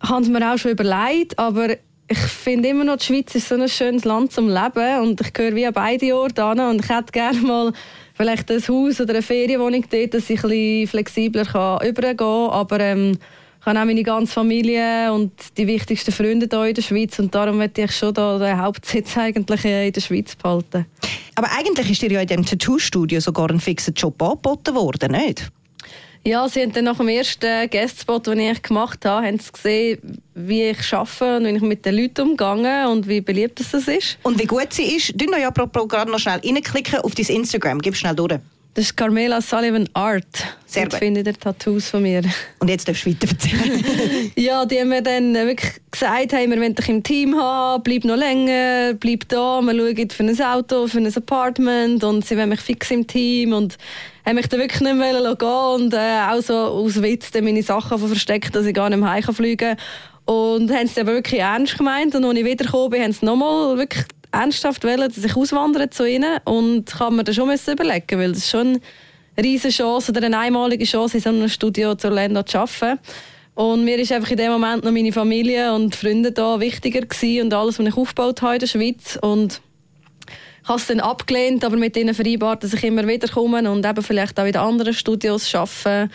Habe 0.00 0.28
mir 0.28 0.52
auch 0.52 0.58
schon 0.58 0.72
überlegt, 0.72 1.38
aber 1.38 1.76
ich 2.08 2.18
finde 2.18 2.70
immer 2.70 2.84
noch, 2.84 2.96
die 2.96 3.06
Schweiz 3.06 3.34
ist 3.34 3.48
so 3.48 3.54
ein 3.54 3.68
schönes 3.68 4.04
Land 4.04 4.32
zum 4.32 4.48
Leben 4.48 5.00
und 5.02 5.20
ich 5.20 5.32
gehöre 5.32 5.54
wie 5.54 5.66
an 5.66 5.72
beide 5.72 6.16
Orte 6.16 6.42
an 6.42 6.58
und 6.58 6.84
ich 6.84 6.90
hätte 6.90 7.12
gerne 7.12 7.40
mal 7.40 7.72
vielleicht 8.20 8.50
ein 8.50 8.60
Haus 8.68 9.00
oder 9.00 9.14
eine 9.14 9.22
Ferienwohnung 9.22 9.84
dort, 9.90 10.12
dass 10.12 10.28
ich 10.28 10.42
bisschen 10.42 10.86
flexibler 10.88 11.80
übergehen 11.82 12.16
kann. 12.18 12.50
Aber 12.50 12.78
ähm, 12.80 13.12
ich 13.60 13.66
habe 13.66 13.80
auch 13.80 13.84
meine 13.84 14.02
ganze 14.02 14.32
Familie 14.32 15.12
und 15.12 15.32
die 15.56 15.66
wichtigsten 15.66 16.12
Freunde 16.12 16.46
hier 16.50 16.66
in 16.66 16.74
der 16.74 16.82
Schweiz 16.82 17.18
und 17.18 17.34
darum 17.34 17.56
möchte 17.56 17.82
ich 17.82 17.92
schon 17.92 18.12
da 18.12 18.38
den 18.38 18.58
Hauptsitz 18.58 19.16
eigentlich 19.16 19.64
in 19.64 19.92
der 19.92 20.00
Schweiz 20.00 20.34
behalten. 20.34 20.84
Aber 21.34 21.48
eigentlich 21.56 21.90
ist 21.90 22.02
dir 22.02 22.12
ja 22.12 22.20
in 22.20 22.26
diesem 22.26 22.44
Tattoo-Studio 22.44 23.20
sogar 23.20 23.50
ein 23.50 23.60
fixer 23.60 23.92
Job 23.92 24.22
angeboten 24.22 24.74
worden, 24.74 25.12
nicht? 25.12 25.50
Ja, 26.24 26.46
sie 26.48 26.60
haben 26.60 26.72
dann 26.72 26.84
nach 26.84 26.98
dem 26.98 27.08
ersten 27.08 27.70
Guestspot, 27.70 28.26
den 28.26 28.40
ich 28.40 28.62
gemacht 28.62 29.04
habe, 29.06 29.26
haben 29.26 29.38
sie 29.38 29.52
gesehen, 29.52 30.22
wie 30.34 30.64
ich 30.64 30.92
arbeite 30.92 31.38
und 31.38 31.46
wie 31.46 31.56
ich 31.56 31.62
mit 31.62 31.86
den 31.86 31.96
Leuten 31.96 32.30
umgehe 32.30 32.88
und 32.88 33.08
wie 33.08 33.22
beliebt 33.22 33.60
das 33.60 33.88
ist. 33.88 34.18
Und 34.22 34.38
wie 34.38 34.46
gut 34.46 34.72
sie 34.72 34.96
ist. 34.96 35.12
Du 35.14 35.26
ja 35.32 35.48
apropos 35.48 35.88
gerade 35.88 36.10
noch 36.10 36.18
schnell 36.18 36.40
reinklicken 36.44 37.00
auf 37.00 37.14
dein 37.14 37.26
Instagram. 37.26 37.80
Gib 37.80 37.96
schnell 37.96 38.14
durch. 38.14 38.38
Das 38.74 38.84
ist 38.84 38.96
Carmela 38.96 39.40
Sullivan 39.40 39.88
Art. 39.94 40.24
Sehr 40.64 40.82
Dort 40.82 40.92
gut. 40.92 40.98
findet 41.00 41.26
ihr 41.26 41.34
Tattoos 41.34 41.88
von 41.88 42.02
mir. 42.02 42.22
Und 42.60 42.68
jetzt 42.68 42.86
darfst 42.86 43.04
du 43.04 43.10
weiter 43.10 43.26
erzählen. 43.28 44.32
ja, 44.36 44.64
die 44.64 44.78
haben 44.78 44.90
mir 44.90 45.02
dann 45.02 45.34
wirklich 45.34 45.72
gesagt, 45.90 46.32
hey, 46.32 46.48
wir 46.48 46.56
wollen 46.60 46.74
dich 46.74 46.88
im 46.88 47.02
Team 47.02 47.34
haben, 47.34 47.82
bleib 47.82 48.04
noch 48.04 48.16
länger, 48.16 48.94
bleib 48.94 49.28
da, 49.28 49.60
wir 49.60 49.74
schauen 49.74 50.10
für 50.10 50.22
ein 50.22 50.40
Auto, 50.40 50.86
für 50.86 50.98
ein 50.98 51.12
Apartment 51.12 52.04
und 52.04 52.24
sie 52.24 52.36
wollen 52.36 52.50
mich 52.50 52.60
fix 52.60 52.92
im 52.92 53.06
Team 53.08 53.54
und 53.54 53.76
haben 54.24 54.36
mich 54.36 54.48
dann 54.48 54.60
wirklich 54.60 54.80
nicht 54.80 54.96
mehr 54.96 55.36
gehen 55.36 55.48
und 55.48 55.94
äh, 55.94 56.20
auch 56.30 56.40
so 56.40 56.54
aus 56.54 57.02
Witz 57.02 57.30
meine 57.40 57.62
Sachen 57.62 57.98
versteckt, 57.98 58.54
dass 58.54 58.66
ich 58.66 58.74
gar 58.74 58.90
nicht 58.90 59.00
mehr 59.00 59.10
heim 59.10 59.56
kann. 59.56 59.76
Und 60.24 60.70
haben 60.70 60.86
es 60.86 60.98
aber 60.98 61.14
wirklich 61.14 61.40
ernst 61.40 61.76
gemeint 61.76 62.14
und 62.14 62.24
als 62.24 62.38
ich 62.38 62.44
wiedergekommen 62.44 62.90
bin, 62.90 63.02
haben 63.02 63.12
sie 63.12 63.26
nochmal 63.26 63.76
wirklich 63.76 64.04
ernsthaft 64.32 64.84
wollen, 64.84 65.00
dass 65.00 65.18
ich 65.18 65.36
auswandere 65.36 65.90
zu 65.90 66.08
ihnen 66.08 66.38
und 66.44 66.86
kann 66.86 67.16
mir 67.16 67.24
das 67.24 67.34
schon 67.34 67.50
überlegen, 67.50 68.18
weil 68.18 68.28
das 68.28 68.38
ist 68.38 68.50
schon 68.50 68.80
eine 69.36 69.46
riesige 69.46 69.74
Chance 69.74 70.12
oder 70.12 70.24
eine 70.24 70.38
einmalige 70.38 70.84
Chance, 70.84 71.16
in 71.16 71.22
so 71.22 71.30
einem 71.30 71.48
Studio 71.48 71.94
zu 71.94 72.08
Orlando 72.08 72.42
zu 72.42 72.58
arbeiten. 72.58 73.00
Und 73.54 73.84
mir 73.84 73.98
ist 73.98 74.12
einfach 74.12 74.30
in 74.30 74.36
dem 74.36 74.52
Moment 74.52 74.84
noch 74.84 74.92
meine 74.92 75.12
Familie 75.12 75.74
und 75.74 75.96
Freunde 75.96 76.32
da 76.32 76.60
wichtiger 76.60 77.02
gewesen 77.02 77.46
und 77.46 77.54
alles, 77.54 77.78
was 77.78 77.86
ich 77.86 77.96
aufgebaut 77.96 78.42
habe 78.42 78.54
in 78.54 78.60
der 78.60 78.66
Schweiz 78.66 79.18
und 79.20 79.60
ich 80.62 80.68
habe 80.68 80.78
es 80.78 80.86
dann 80.86 81.00
abgelehnt, 81.00 81.64
aber 81.64 81.76
mit 81.76 81.96
ihnen 81.96 82.14
vereinbart, 82.14 82.62
dass 82.62 82.74
ich 82.74 82.84
immer 82.84 83.06
wieder 83.06 83.28
komme 83.28 83.70
und 83.70 83.84
eben 83.84 84.02
vielleicht 84.02 84.38
auch 84.38 84.44
in 84.44 84.56
anderen 84.56 84.94
Studios 84.94 85.54
arbeite. 85.54 86.10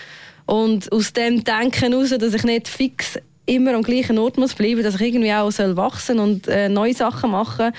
Und 0.45 0.91
aus 0.91 1.13
dem 1.13 1.43
Denken 1.43 1.91
heraus, 1.91 2.09
dass 2.09 2.33
ich 2.33 2.43
nicht 2.43 2.67
fix 2.67 3.17
immer 3.45 3.73
am 3.73 3.83
gleichen 3.83 4.17
Ort 4.17 4.37
muss 4.37 4.53
bleiben, 4.53 4.83
dass 4.83 4.95
ich 4.95 5.01
irgendwie 5.01 5.33
auch 5.33 5.51
soll 5.51 5.75
wachsen 5.77 6.19
und 6.19 6.47
äh, 6.47 6.69
neue 6.69 6.93
Sachen 6.93 7.31
machen, 7.31 7.71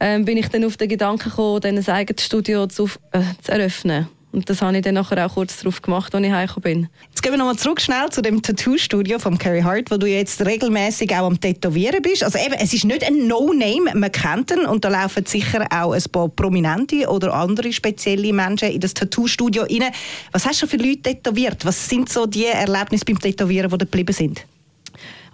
ähm, 0.00 0.24
bin 0.24 0.36
ich 0.36 0.48
dann 0.48 0.64
auf 0.64 0.76
den 0.76 0.88
Gedanken 0.88 1.30
gekommen, 1.30 1.60
dann 1.60 1.78
ein 1.78 1.88
eigenes 1.88 2.24
Studio 2.24 2.66
zu, 2.66 2.88
äh, 3.12 3.20
zu 3.42 3.52
eröffnen. 3.52 4.08
Und 4.34 4.50
das 4.50 4.60
habe 4.62 4.76
ich 4.76 4.82
dann 4.82 4.94
nachher 4.94 5.24
auch 5.24 5.34
kurz 5.34 5.58
darauf 5.58 5.80
gemacht, 5.80 6.12
als 6.12 6.26
ich 6.26 6.32
heimgekommen 6.32 6.62
bin. 6.62 6.88
Jetzt 7.10 7.22
gehen 7.22 7.32
wir 7.32 7.38
nochmal 7.38 7.56
zurück 7.56 7.80
schnell 7.80 8.10
zu 8.10 8.20
dem 8.20 8.42
Tattoo-Studio 8.42 9.20
von 9.20 9.38
Carrie 9.38 9.62
Hart, 9.62 9.92
wo 9.92 9.96
du 9.96 10.08
jetzt 10.08 10.44
regelmäßig 10.44 11.12
auch 11.12 11.26
am 11.26 11.40
Tätowieren 11.40 12.02
bist. 12.02 12.24
Also 12.24 12.38
eben, 12.38 12.54
es 12.54 12.74
ist 12.74 12.84
nicht 12.84 13.04
ein 13.04 13.28
No-Name, 13.28 13.94
man 13.94 14.10
kennt 14.10 14.50
ihn 14.50 14.66
und 14.66 14.84
da 14.84 14.88
laufen 14.88 15.24
sicher 15.24 15.64
auch 15.70 15.92
ein 15.92 16.02
paar 16.10 16.28
prominente 16.28 17.08
oder 17.08 17.32
andere 17.32 17.72
spezielle 17.72 18.32
Menschen 18.32 18.70
in 18.70 18.80
das 18.80 18.94
Tattoo-Studio 18.94 19.62
rein. 19.62 19.92
Was 20.32 20.46
hast 20.46 20.62
du 20.62 20.66
für 20.66 20.78
Leute 20.78 21.02
tätowiert? 21.02 21.64
Was 21.64 21.88
sind 21.88 22.08
so 22.08 22.26
die 22.26 22.46
Erlebnisse 22.46 23.04
beim 23.04 23.20
Tätowieren, 23.20 23.70
die 23.70 23.78
da 23.78 23.84
geblieben 23.84 24.12
sind? 24.12 24.44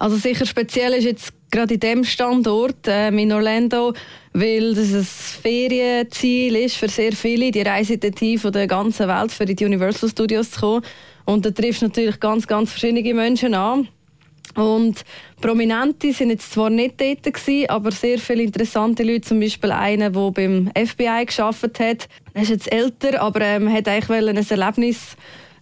Also 0.01 0.15
sicher 0.15 0.47
speziell 0.47 0.93
ist 0.93 1.03
jetzt 1.03 1.31
gerade 1.51 1.75
in 1.75 1.79
dem 1.79 2.03
Standort 2.03 2.87
äh, 2.87 3.09
in 3.09 3.31
Orlando, 3.31 3.93
weil 4.33 4.73
das 4.73 4.91
ein 4.95 5.03
Ferienziel 5.03 6.55
ist 6.55 6.77
für 6.77 6.89
sehr 6.89 7.11
viele. 7.11 7.51
Die 7.51 7.61
reisen 7.61 7.99
dorthin 7.99 8.39
von 8.39 8.51
der 8.51 8.65
ganzen 8.65 9.07
Welt 9.07 9.31
für 9.31 9.45
die 9.45 9.63
Universal 9.63 10.09
Studios 10.09 10.49
zu 10.49 10.59
kommen. 10.59 10.85
Und 11.25 11.45
da 11.45 11.51
triffst 11.51 11.83
du 11.83 11.85
natürlich 11.85 12.19
ganz, 12.19 12.47
ganz 12.47 12.71
verschiedene 12.71 13.13
Menschen 13.13 13.53
an. 13.53 13.89
Und 14.55 15.03
Prominente 15.39 16.11
sind 16.13 16.31
jetzt 16.31 16.51
zwar 16.51 16.71
nicht 16.71 16.99
dort 16.99 17.23
gewesen, 17.23 17.69
aber 17.69 17.91
sehr 17.91 18.17
viele 18.17 18.41
interessante 18.41 19.03
Leute, 19.03 19.21
zum 19.21 19.39
Beispiel 19.39 19.71
einer, 19.71 20.09
der 20.09 20.31
beim 20.31 20.71
FBI 20.75 21.25
geschafft 21.27 21.79
hat. 21.79 22.09
Er 22.33 22.41
ist 22.41 22.49
jetzt 22.49 22.71
älter, 22.71 23.21
aber 23.21 23.41
ähm, 23.41 23.71
hat 23.71 23.87
eigentlich 23.87 24.29
ein 24.29 24.35
Erlebnis 24.35 25.15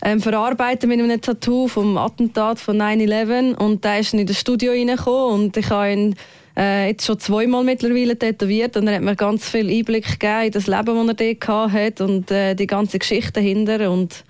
ähm, 0.03 0.21
verarbeiten 0.21 0.89
mit 0.89 0.99
einem 0.99 1.21
Tattoo 1.21 1.67
vom 1.67 1.97
Attentat 1.97 2.59
von 2.59 2.81
9-11 2.81 3.55
und 3.55 3.83
da 3.83 3.97
ist 3.97 4.13
in 4.13 4.25
das 4.25 4.39
Studio 4.39 4.71
reingekommen 4.71 5.41
und 5.41 5.57
ich 5.57 5.69
habe 5.69 5.91
ihn 5.91 6.15
äh, 6.57 6.89
jetzt 6.89 7.05
schon 7.05 7.19
zweimal 7.19 7.63
mittlerweile 7.63 8.17
tätowiert. 8.17 8.75
Und 8.77 8.87
er 8.87 8.95
hat 8.95 9.01
mir 9.01 9.15
ganz 9.15 9.49
viel 9.49 9.69
Einblick 9.69 10.19
gegeben 10.19 10.45
in 10.45 10.51
das 10.51 10.67
Leben, 10.67 11.07
das 11.07 11.19
er 11.19 11.33
dort 11.33 11.73
hatte 11.73 12.05
und 12.05 12.31
äh, 12.31 12.55
die 12.55 12.67
ganze 12.67 12.99
Geschichte 12.99 13.33
dahinter. 13.33 13.89
Und 13.89 14.23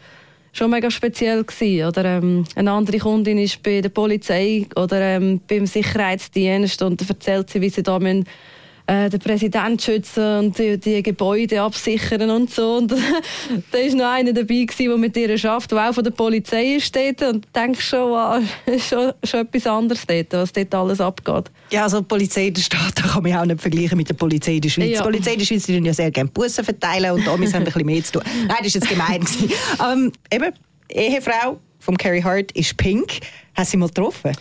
schon 0.51 0.69
mega 0.69 0.91
speziell 0.91 1.43
gewesen. 1.43 1.87
Oder? 1.87 2.05
Ähm, 2.05 2.45
eine 2.55 2.71
andere 2.71 2.99
Kundin 2.99 3.37
ist 3.37 3.63
bei 3.63 3.81
der 3.81 3.89
Polizei 3.89 4.67
oder 4.75 5.01
ähm, 5.01 5.41
beim 5.47 5.65
Sicherheitsdienst 5.65 6.81
und 6.81 7.07
erzählt 7.07 7.49
sie, 7.49 7.61
wie 7.61 7.69
sie 7.69 7.83
da 7.83 7.99
müssen 7.99 8.25
äh, 8.89 9.09
den 9.09 9.19
Präsident 9.19 9.81
schützen 9.81 10.39
und 10.39 10.57
die, 10.57 10.79
die, 10.79 11.03
Gebäude 11.03 11.61
absichern 11.61 12.29
und 12.31 12.49
so. 12.49 12.77
Und 12.77 12.91
da 13.71 13.77
ist 13.77 13.95
noch 13.95 14.11
einer 14.11 14.33
dabei 14.33 14.63
gewesen, 14.63 14.89
der 14.89 14.97
mit 14.97 15.15
ihr 15.15 15.37
schafft, 15.37 15.71
der 15.71 15.89
auch 15.89 15.93
von 15.93 16.03
der 16.03 16.11
Polizei 16.11 16.79
steht 16.79 17.21
und 17.21 17.47
denkst 17.55 17.87
schon, 17.87 18.09
wow, 18.09 18.43
schon, 18.79 19.13
schon 19.23 19.41
etwas 19.41 19.67
anderes 19.67 20.05
dort, 20.07 20.33
was 20.33 20.51
dort 20.51 20.73
alles 20.73 21.01
abgeht. 21.01 21.51
Ja, 21.71 21.83
also 21.83 21.99
die 21.99 22.07
Polizei 22.07 22.47
in 22.47 22.55
der 22.55 22.61
Stadt 22.63 22.95
kann 23.13 23.21
man 23.21 23.35
auch 23.35 23.45
nicht 23.45 23.61
vergleichen 23.61 23.95
mit 23.95 24.09
der 24.09 24.15
Polizei 24.15 24.55
in 24.55 24.61
der 24.61 24.69
Schweiz. 24.69 24.89
Ja. 24.89 24.97
Die 24.97 25.03
Polizei 25.03 25.33
in 25.33 25.39
der 25.39 25.45
Schweiz 25.45 25.65
die 25.67 25.77
ja 25.77 25.93
sehr 25.93 26.09
gerne 26.09 26.31
Bussen 26.31 26.63
verteilen 26.63 27.11
und 27.11 27.27
da 27.27 27.31
haben 27.31 27.43
ein 27.43 27.63
bisschen 27.63 27.85
mehr 27.85 28.03
zu 28.03 28.13
tun. 28.13 28.23
Nein, 28.47 28.57
das 28.57 28.67
ist 28.67 28.75
jetzt 28.75 28.89
gemein. 28.89 29.23
ähm, 29.91 30.11
eben, 30.31 30.51
Ehefrau 30.89 31.59
von 31.77 31.95
Carrie 31.95 32.23
Hart 32.23 32.51
ist 32.53 32.75
pink. 32.75 33.19
Hast 33.53 33.69
du 33.69 33.71
sie 33.71 33.77
mal 33.77 33.87
getroffen? 33.87 34.31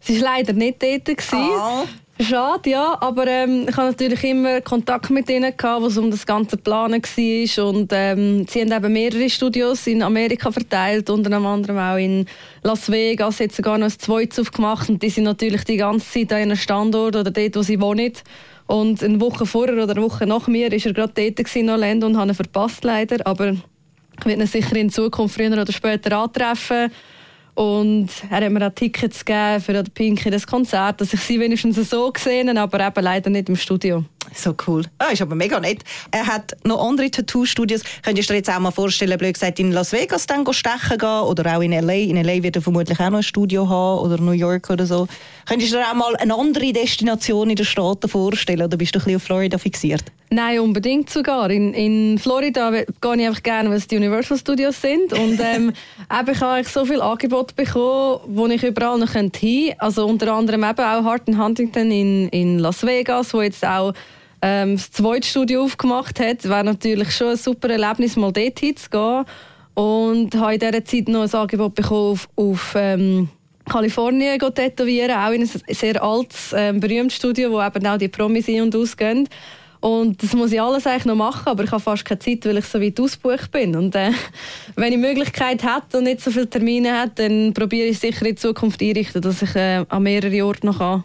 Sie 0.00 0.20
war 0.22 0.36
leider 0.36 0.54
nicht 0.54 0.82
dort. 0.82 1.10
Oh. 1.32 1.84
Schade, 2.20 2.70
ja, 2.70 2.98
aber 3.00 3.28
ähm, 3.28 3.66
ich 3.68 3.76
hatte 3.76 3.90
natürlich 3.90 4.24
immer 4.24 4.60
Kontakt 4.60 5.08
mit 5.08 5.30
ihnen, 5.30 5.56
gehabt, 5.56 5.82
was 5.84 5.96
um 5.96 6.10
das 6.10 6.26
ganze 6.26 6.56
Planen 6.56 7.00
war. 7.00 7.64
Und 7.66 7.92
ähm, 7.94 8.44
sie 8.48 8.60
haben 8.60 8.72
eben 8.72 8.92
mehrere 8.92 9.30
Studios 9.30 9.86
in 9.86 10.02
Amerika 10.02 10.50
verteilt, 10.50 11.10
unter 11.10 11.30
anderem 11.32 11.78
auch 11.78 11.96
in 11.96 12.26
Las 12.64 12.90
Vegas, 12.90 13.38
jetzt 13.38 13.56
sogar 13.56 13.78
noch 13.78 13.86
ein 13.86 13.98
zweites 13.98 14.40
aufgemacht. 14.40 14.88
Und 14.88 15.00
die 15.00 15.10
sind 15.10 15.24
natürlich 15.24 15.62
die 15.62 15.76
ganze 15.76 16.10
Zeit 16.10 16.32
an 16.32 16.48
ihrem 16.48 16.56
Standort 16.56 17.14
oder 17.14 17.30
dort, 17.30 17.54
wo 17.54 17.62
sie 17.62 17.80
wohnen. 17.80 18.12
Und 18.66 19.02
eine 19.02 19.20
Woche 19.20 19.46
vorher 19.46 19.74
oder 19.74 19.92
eine 19.92 20.02
Woche 20.02 20.26
nach 20.26 20.48
mir 20.48 20.72
war 20.72 20.78
er 20.78 20.92
gerade 20.92 21.12
dort 21.14 21.56
in 21.56 21.70
Orlando 21.70 22.06
und 22.08 22.16
habe 22.16 22.32
ihn 22.32 22.34
verpasst 22.34 22.82
leider. 22.82 23.24
Aber 23.28 23.50
ich 23.52 24.26
werde 24.26 24.42
ihn 24.42 24.46
sicher 24.48 24.74
in 24.74 24.90
Zukunft 24.90 25.36
früher 25.36 25.52
oder 25.52 25.72
später 25.72 26.18
antreffen. 26.18 26.90
Und 27.58 28.08
er 28.30 28.40
hat 28.40 28.52
mir 28.52 28.64
auch 28.64 28.72
Tickets 28.72 29.24
gegeben 29.24 29.60
für 29.60 29.82
Pinky 29.82 30.30
das 30.30 30.46
Konzert, 30.46 31.00
dass 31.00 31.12
ich 31.12 31.20
sie 31.20 31.40
wenigstens 31.40 31.90
so 31.90 32.12
gesehen 32.12 32.56
aber 32.56 32.86
eben 32.86 33.02
leider 33.02 33.30
nicht 33.30 33.48
im 33.48 33.56
Studio. 33.56 34.04
So 34.34 34.54
cool. 34.66 34.84
Ah, 34.98 35.10
ist 35.12 35.22
aber 35.22 35.34
mega 35.34 35.60
nett. 35.60 35.82
Er 36.10 36.26
hat 36.26 36.56
noch 36.64 36.82
andere 36.82 37.10
Tattoo-Studios. 37.10 37.82
Könntest 38.02 38.28
du 38.28 38.32
dir 38.32 38.38
jetzt 38.38 38.50
auch 38.50 38.58
mal 38.58 38.70
vorstellen, 38.70 39.16
blöd 39.18 39.34
gesagt, 39.34 39.58
in 39.58 39.72
Las 39.72 39.92
Vegas 39.92 40.26
dann 40.26 40.50
stechen 40.52 40.98
gehen 40.98 41.20
oder 41.22 41.56
auch 41.56 41.62
in 41.62 41.72
L.A.? 41.72 41.92
In 41.92 42.16
L.A. 42.16 42.42
wird 42.42 42.56
er 42.56 42.62
vermutlich 42.62 42.98
auch 43.00 43.10
noch 43.10 43.18
ein 43.18 43.22
Studio 43.22 43.68
haben 43.68 44.00
oder 44.00 44.18
New 44.20 44.32
York 44.32 44.70
oder 44.70 44.86
so. 44.86 45.06
Könntest 45.46 45.72
du 45.72 45.76
dir 45.76 45.90
auch 45.90 45.94
mal 45.94 46.16
eine 46.16 46.34
andere 46.34 46.72
Destination 46.72 47.50
in 47.50 47.56
den 47.56 47.64
Staaten 47.64 48.08
vorstellen 48.08 48.62
oder 48.62 48.76
bist 48.76 48.94
du 48.94 48.98
ein 48.98 49.04
bisschen 49.04 49.16
auf 49.16 49.22
Florida 49.22 49.58
fixiert? 49.58 50.04
Nein, 50.30 50.60
unbedingt 50.60 51.08
sogar. 51.08 51.48
In, 51.50 51.72
in 51.72 52.18
Florida 52.18 52.70
gehe 52.70 52.84
ich 52.84 53.26
einfach 53.26 53.42
gerne, 53.42 53.70
was 53.70 53.86
die 53.86 53.96
Universal 53.96 54.36
Studios 54.36 54.80
sind. 54.80 55.12
Und 55.14 55.40
ähm, 55.42 55.72
eben, 56.12 56.30
ich 56.32 56.40
habe 56.40 56.64
so 56.64 56.84
viele 56.84 57.02
Angebote 57.02 57.54
bekommen, 57.54 58.20
wo 58.26 58.46
ich 58.46 58.62
überall 58.62 58.98
noch 58.98 59.12
hin 59.12 59.32
könnte. 59.32 59.74
Also 59.78 60.06
unter 60.06 60.32
anderem 60.34 60.64
eben 60.64 60.80
auch 60.80 61.04
Hart 61.04 61.28
Huntington 61.28 61.90
in, 61.90 62.28
in 62.28 62.58
Las 62.58 62.84
Vegas, 62.84 63.32
wo 63.32 63.42
jetzt 63.42 63.64
auch 63.64 63.94
ähm, 64.42 64.76
das 64.76 64.90
zweite 64.90 65.26
Studio 65.26 65.64
aufgemacht 65.64 66.20
hat. 66.20 66.44
Wäre 66.48 66.64
natürlich 66.64 67.10
schon 67.12 67.28
ein 67.28 67.36
super 67.36 67.70
Erlebnis, 67.70 68.16
mal 68.16 68.32
dort 68.32 68.58
hinzugehen. 68.58 69.24
Und 69.74 70.34
habe 70.34 70.54
in 70.54 70.60
dieser 70.60 70.84
Zeit 70.84 71.08
noch 71.08 71.22
ein 71.22 71.32
Angebot 71.32 71.74
bekommen 71.74 72.12
auf, 72.12 72.28
auf 72.34 72.74
ähm, 72.76 73.28
Kalifornien 73.68 74.38
tätowieren, 74.38 75.12
auch 75.12 75.30
in 75.30 75.42
ein 75.42 75.50
sehr 75.68 76.02
altes, 76.02 76.52
ähm, 76.56 76.80
berühmtes 76.80 77.16
Studio, 77.16 77.52
wo 77.52 77.62
eben 77.62 77.86
auch 77.86 77.98
die 77.98 78.08
Promis 78.08 78.48
ein- 78.48 78.62
und 78.62 78.74
ausgehen. 78.74 79.28
Und 79.80 80.20
das 80.22 80.32
muss 80.32 80.50
ich 80.50 80.60
alles 80.60 80.86
eigentlich 80.86 81.04
noch 81.04 81.14
machen, 81.14 81.46
aber 81.46 81.62
ich 81.62 81.70
habe 81.70 81.80
fast 81.80 82.04
keine 82.04 82.18
Zeit, 82.18 82.44
weil 82.44 82.58
ich 82.58 82.64
so 82.64 82.80
weit 82.80 82.98
ausgebucht 82.98 83.52
bin. 83.52 83.76
Und 83.76 83.94
äh, 83.94 84.10
wenn 84.74 84.92
ich 84.92 84.98
Möglichkeit 84.98 85.62
hätte 85.62 85.98
und 85.98 86.04
nicht 86.04 86.20
so 86.20 86.30
viele 86.30 86.50
Termine 86.50 87.00
hätte, 87.00 87.28
dann 87.28 87.54
probiere 87.54 87.86
ich 87.86 87.98
sicher 88.00 88.26
in 88.26 88.36
Zukunft 88.36 88.82
einrichten, 88.82 89.22
dass 89.22 89.42
ich 89.42 89.54
äh, 89.54 89.84
an 89.88 90.02
mehreren 90.02 90.42
Orten 90.42 90.66
noch 90.66 90.80
arbeiten 90.80 91.04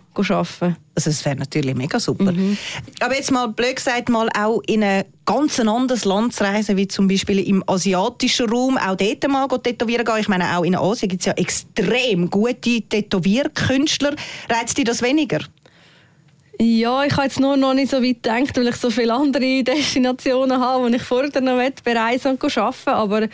kann. 0.60 0.76
Also 0.96 1.10
das 1.10 1.26
wäre 1.26 1.36
natürlich 1.36 1.76
mega 1.76 2.00
super. 2.00 2.32
Mhm. 2.32 2.58
Aber 3.00 3.16
jetzt 3.16 3.32
mal 3.32 3.48
blöd 3.48 3.78
gesagt, 3.78 4.10
mal 4.10 4.30
auch 4.38 4.62
in 4.68 4.84
ein 4.84 5.06
ganz 5.26 5.60
anderes 5.60 6.06
Land 6.06 6.36
zu 6.36 6.44
reisen, 6.44 6.78
wie 6.78 6.88
zum 6.88 7.08
Beispiel 7.08 7.40
im 7.40 7.64
asiatischen 7.68 8.48
Raum, 8.48 8.78
auch 8.78 8.96
dort 8.96 9.28
mal 9.28 9.48
tätowieren 9.48 10.06
gehen. 10.06 10.20
Ich 10.20 10.28
meine, 10.28 10.56
auch 10.56 10.64
in 10.64 10.76
Asien 10.76 11.10
gibt 11.10 11.22
es 11.22 11.26
ja 11.26 11.34
extrem 11.34 12.30
gute 12.30 12.82
Tätowierkünstler. 12.82 14.16
Reizt 14.50 14.78
dich 14.78 14.86
das 14.86 15.02
weniger? 15.02 15.40
Ja, 16.60 17.04
ich 17.04 17.14
habe 17.14 17.24
jetzt 17.24 17.40
nur 17.40 17.58
noch 17.58 17.74
nicht 17.74 17.90
so 17.90 17.98
weit 17.98 18.22
gedacht, 18.22 18.56
weil 18.56 18.68
ich 18.68 18.76
so 18.76 18.92
viele 18.92 19.14
andere 19.14 19.64
Destinationen 19.64 20.60
habe, 20.60 20.84
wo 20.84 20.88
ich 20.88 21.02
vorher 21.02 21.42
noch 21.42 21.72
bereisen 21.84 22.38
und 22.40 22.58
arbeiten 22.58 22.90
Aber 22.90 23.28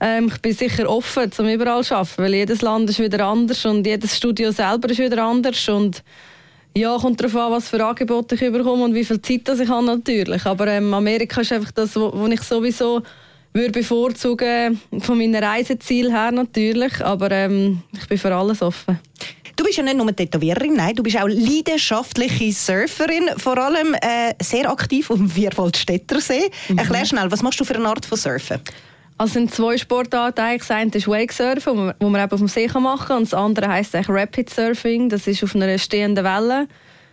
ähm, 0.00 0.26
ich 0.26 0.38
bin 0.42 0.52
sicher 0.52 0.90
offen, 0.90 1.30
um 1.38 1.48
überall 1.48 1.84
zu 1.84 1.94
arbeiten, 1.94 2.22
weil 2.22 2.34
jedes 2.34 2.62
Land 2.62 2.90
ist 2.90 2.98
wieder 2.98 3.24
anders 3.24 3.64
und 3.64 3.86
jedes 3.86 4.16
Studio 4.16 4.50
selber 4.50 4.90
ist 4.90 4.98
wieder 4.98 5.22
anders. 5.22 5.68
Und 5.68 6.02
ja, 6.76 6.96
kommt 6.98 7.20
darauf 7.20 7.36
an, 7.36 7.52
was 7.52 7.68
für 7.68 7.84
Angebote 7.84 8.34
ich 8.34 8.40
bekomme 8.40 8.84
und 8.84 8.94
wie 8.94 9.04
viel 9.04 9.22
Zeit 9.22 9.42
das 9.44 9.60
ich 9.60 9.68
habe 9.68 9.86
natürlich. 9.86 10.44
Aber 10.44 10.66
ähm, 10.66 10.92
Amerika 10.92 11.40
ist 11.40 11.52
einfach 11.52 11.72
das, 11.72 11.94
wo, 11.94 12.12
wo 12.12 12.26
ich 12.26 12.42
sowieso 12.42 13.02
würde 13.52 13.70
bevorzugen 13.70 14.80
von 15.00 15.16
meinem 15.16 15.42
Reiseziel 15.42 16.10
her 16.10 16.32
natürlich. 16.32 17.04
Aber 17.04 17.30
ähm, 17.30 17.82
ich 17.92 18.08
bin 18.08 18.18
für 18.18 18.34
alles 18.34 18.60
offen. 18.60 18.98
Du 19.56 19.62
bist 19.62 19.76
ja 19.76 19.84
nicht 19.84 19.96
nur 19.96 20.14
Tätowiererin, 20.14 20.74
nein, 20.74 20.96
du 20.96 21.04
bist 21.04 21.16
auch 21.16 21.28
leidenschaftliche 21.28 22.52
Surferin, 22.52 23.30
vor 23.36 23.56
allem 23.56 23.94
äh, 23.94 24.34
sehr 24.42 24.68
aktiv 24.68 25.08
auf 25.10 25.18
dem 25.18 25.30
Vierwaldstättersee. 25.30 26.50
Mhm. 26.70 26.78
Erklär 26.78 27.06
schnell, 27.06 27.30
was 27.30 27.40
machst 27.40 27.60
du 27.60 27.64
für 27.64 27.76
eine 27.76 27.88
Art 27.88 28.04
von 28.04 28.18
Surfen? 28.18 28.60
Also 29.16 29.34
sind 29.34 29.54
zwei 29.54 29.78
Sportarten. 29.78 30.58
Das 30.58 30.70
eine 30.70 30.90
ist 30.90 31.06
Wakesurfen, 31.06 31.94
wo 32.00 32.08
man 32.08 32.22
eben 32.22 32.32
auf 32.32 32.40
dem 32.40 32.48
See 32.48 32.66
machen 32.66 33.06
kann. 33.06 33.16
Und 33.18 33.24
das 33.24 33.34
andere 33.34 33.68
heisst 33.68 33.94
eigentlich 33.94 34.08
Rapid 34.08 34.50
Surfing. 34.50 35.08
Das 35.08 35.26
ist 35.26 35.44
auf 35.44 35.54
einer 35.54 35.78
stehenden 35.78 36.24
Welle. 36.24 36.66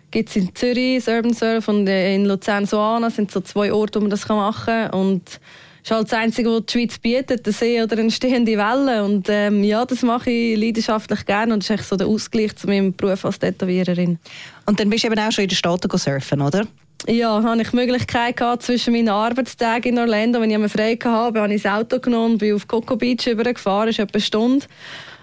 Gibt 0.10 0.30
es 0.30 0.36
in 0.36 0.54
Zürich, 0.56 1.08
Urban 1.08 1.34
Surf 1.34 1.68
und 1.68 1.88
in 1.88 2.26
Luzern, 2.26 2.66
Soana. 2.66 3.08
Das 3.08 3.16
sind 3.16 3.32
so 3.32 3.40
zwei 3.42 3.72
Orte, 3.72 4.00
wo 4.00 4.02
man 4.02 4.10
das 4.10 4.28
machen 4.28 4.66
kann. 4.66 4.90
Und 4.92 5.40
ist 5.84 5.92
halt 5.92 6.12
das 6.12 6.14
Einzige, 6.14 6.50
was 6.52 6.66
die 6.66 6.74
Schweiz 6.74 7.00
bietet, 7.00 7.46
der 7.46 7.54
See 7.54 7.82
oder 7.82 7.98
eine 7.98 8.12
stehende 8.12 8.58
Welle. 8.58 9.04
Und 9.04 9.28
ähm, 9.30 9.64
ja, 9.64 9.86
das 9.86 10.02
mache 10.04 10.30
ich 10.30 10.58
leidenschaftlich 10.58 11.26
gerne 11.26 11.54
und 11.54 11.64
das 11.64 11.70
ist 11.70 11.80
echt 11.80 11.90
so 11.90 11.96
der 11.96 12.08
Ausgleich 12.08 12.56
zu 12.56 12.68
meinem 12.68 12.94
Beruf 12.94 13.26
als 13.26 13.40
Tätowiererin. 13.40 14.20
Und 14.66 14.80
dann 14.80 14.90
bist 14.90 15.04
du 15.04 15.08
eben 15.08 15.20
auch 15.20 15.32
schon 15.32 15.44
in 15.44 15.50
den 15.50 15.56
Staaten 15.56 15.98
surfen, 15.98 16.42
oder? 16.42 16.68
Ja, 17.08 17.42
habe 17.42 17.62
ich 17.62 17.70
die 17.70 17.76
Möglichkeit 17.76 18.38
gehabt, 18.38 18.62
zwischen 18.62 18.94
meinen 18.94 19.10
Arbeitstagen 19.10 19.94
in 19.94 20.00
Orlando, 20.00 20.40
wenn 20.40 20.52
ich 20.52 20.72
frei 20.72 20.96
hatte, 21.04 21.42
habe 21.42 21.54
ich 21.54 21.64
das 21.64 21.72
Auto 21.72 22.00
genommen 22.00 22.38
bin 22.38 22.54
auf 22.54 22.68
Coco 22.68 22.96
Beach 22.96 23.26
übergefahren, 23.26 23.90
ist 23.90 23.98
etwa 23.98 24.14
eine 24.14 24.22
Stunde. 24.22 24.66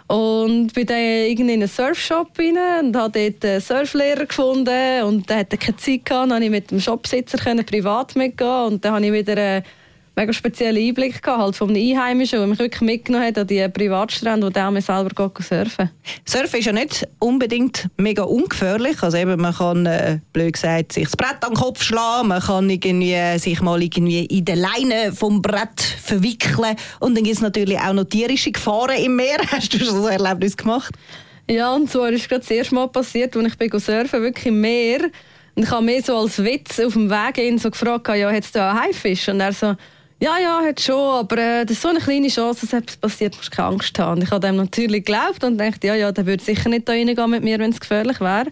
Und 0.08 0.72
bin 0.72 0.86
dann 0.86 0.98
irgendwie 0.98 1.42
in 1.42 1.50
einen 1.50 1.68
Surfshop 1.68 2.30
rein 2.38 2.86
und 2.86 2.96
habe 2.96 3.30
dort 3.30 3.44
einen 3.44 3.60
Surflehrer 3.60 4.26
gefunden 4.26 5.02
und 5.04 5.28
der 5.28 5.38
hatte 5.38 5.56
keine 5.56 5.76
Zeit 5.76 6.04
gehabt, 6.04 6.10
dann 6.10 6.30
konnte 6.30 6.44
ich 6.46 6.50
mit 6.50 6.70
dem 6.70 6.80
Shopsitzer 6.80 7.38
privat 7.62 8.16
mitgehen 8.16 8.64
und 8.66 8.84
dann 8.84 8.94
habe 8.94 9.06
ich 9.06 9.12
wieder 9.12 9.32
eine 9.32 9.62
mega 10.18 10.32
speziellen 10.32 10.84
Einblick 10.84 11.22
gehabt, 11.22 11.40
halt 11.40 11.62
einem 11.62 11.76
Einheimischen, 11.76 12.40
der 12.40 12.48
mich 12.48 12.58
wirklich 12.58 12.80
mitgenommen 12.80 13.26
hat 13.26 13.38
an 13.38 13.46
die 13.46 13.66
Privatstrände, 13.68 14.46
wo 14.46 14.50
der 14.50 14.70
mir 14.70 14.82
selber 14.82 15.10
surfen 15.38 15.90
Surfen 16.24 16.58
ist 16.58 16.64
ja 16.66 16.72
nicht 16.72 17.06
unbedingt 17.20 17.88
mega 17.96 18.24
ungefährlich. 18.24 19.00
Also 19.02 19.16
eben, 19.16 19.40
man 19.40 19.54
kann, 19.54 19.86
äh, 19.86 20.18
blöd 20.32 20.54
gesagt, 20.54 20.92
sich 20.92 21.04
das 21.04 21.16
Brett 21.16 21.42
an 21.42 21.52
den 21.52 21.56
Kopf 21.56 21.82
schlagen, 21.82 22.28
man 22.28 22.42
kann 22.42 22.68
irgendwie, 22.68 23.38
sich 23.38 23.60
mal 23.60 23.80
irgendwie 23.80 24.26
in 24.26 24.44
der 24.44 24.56
Leine 24.56 25.12
vom 25.12 25.40
Brett 25.40 25.80
verwickeln 25.80 26.74
und 26.98 27.16
dann 27.16 27.22
gibt 27.22 27.36
es 27.36 27.42
natürlich 27.42 27.78
auch 27.78 27.92
noch 27.92 28.04
tierische 28.04 28.50
Gefahren 28.50 28.98
im 28.98 29.14
Meer. 29.14 29.38
Hast 29.52 29.72
du 29.72 29.78
schon 29.78 30.02
so 30.02 30.06
ein 30.06 30.20
Erlebnis 30.20 30.56
gemacht? 30.56 30.94
Ja, 31.48 31.74
und 31.74 31.88
zwar 31.88 32.10
ist 32.10 32.28
gerade 32.28 32.40
das 32.40 32.50
erste 32.50 32.74
Mal 32.74 32.88
passiert, 32.88 33.36
als 33.36 33.54
ich 33.58 33.72
surfen 33.72 34.22
wirklich 34.22 34.46
im 34.46 34.60
Meer 34.60 35.10
und 35.58 35.64
ich 35.64 35.70
habe 35.72 35.84
mir 35.84 36.00
so 36.02 36.16
als 36.16 36.38
Witz 36.44 36.78
auf 36.78 36.92
dem 36.92 37.10
Weg 37.10 37.38
ihn 37.38 37.58
so 37.58 37.70
gefragt, 37.70 38.08
ja, 38.08 38.30
hat 38.30 38.44
es 38.44 38.52
da 38.52 38.70
einen 38.70 38.80
Haifisch? 38.80 39.28
Und 39.28 39.40
er 39.40 39.52
so, 39.52 39.74
ja, 40.20 40.38
ja, 40.38 40.60
hat 40.62 40.80
schon, 40.80 40.94
aber 40.94 41.38
äh, 41.38 41.64
das 41.64 41.76
ist 41.76 41.82
so 41.82 41.88
eine 41.88 42.00
kleine 42.00 42.28
Chance, 42.28 42.66
dass 42.66 42.72
etwas 42.72 42.96
passiert, 42.96 43.36
musst 43.36 43.52
du 43.52 43.56
keine 43.56 43.68
Angst 43.68 43.98
haben. 43.98 44.20
Ich 44.22 44.30
habe 44.30 44.44
dem 44.44 44.56
natürlich 44.56 45.04
geglaubt 45.04 45.44
und 45.44 45.58
dachte, 45.58 45.86
ja, 45.86 45.94
ja, 45.94 46.10
der 46.10 46.26
würde 46.26 46.42
sicher 46.42 46.68
nicht 46.68 46.88
da 46.88 46.92
reingehen 46.92 47.30
mit 47.30 47.44
mir, 47.44 47.58
wenn 47.58 47.70
es 47.70 47.78
gefährlich 47.78 48.20
wäre. 48.20 48.46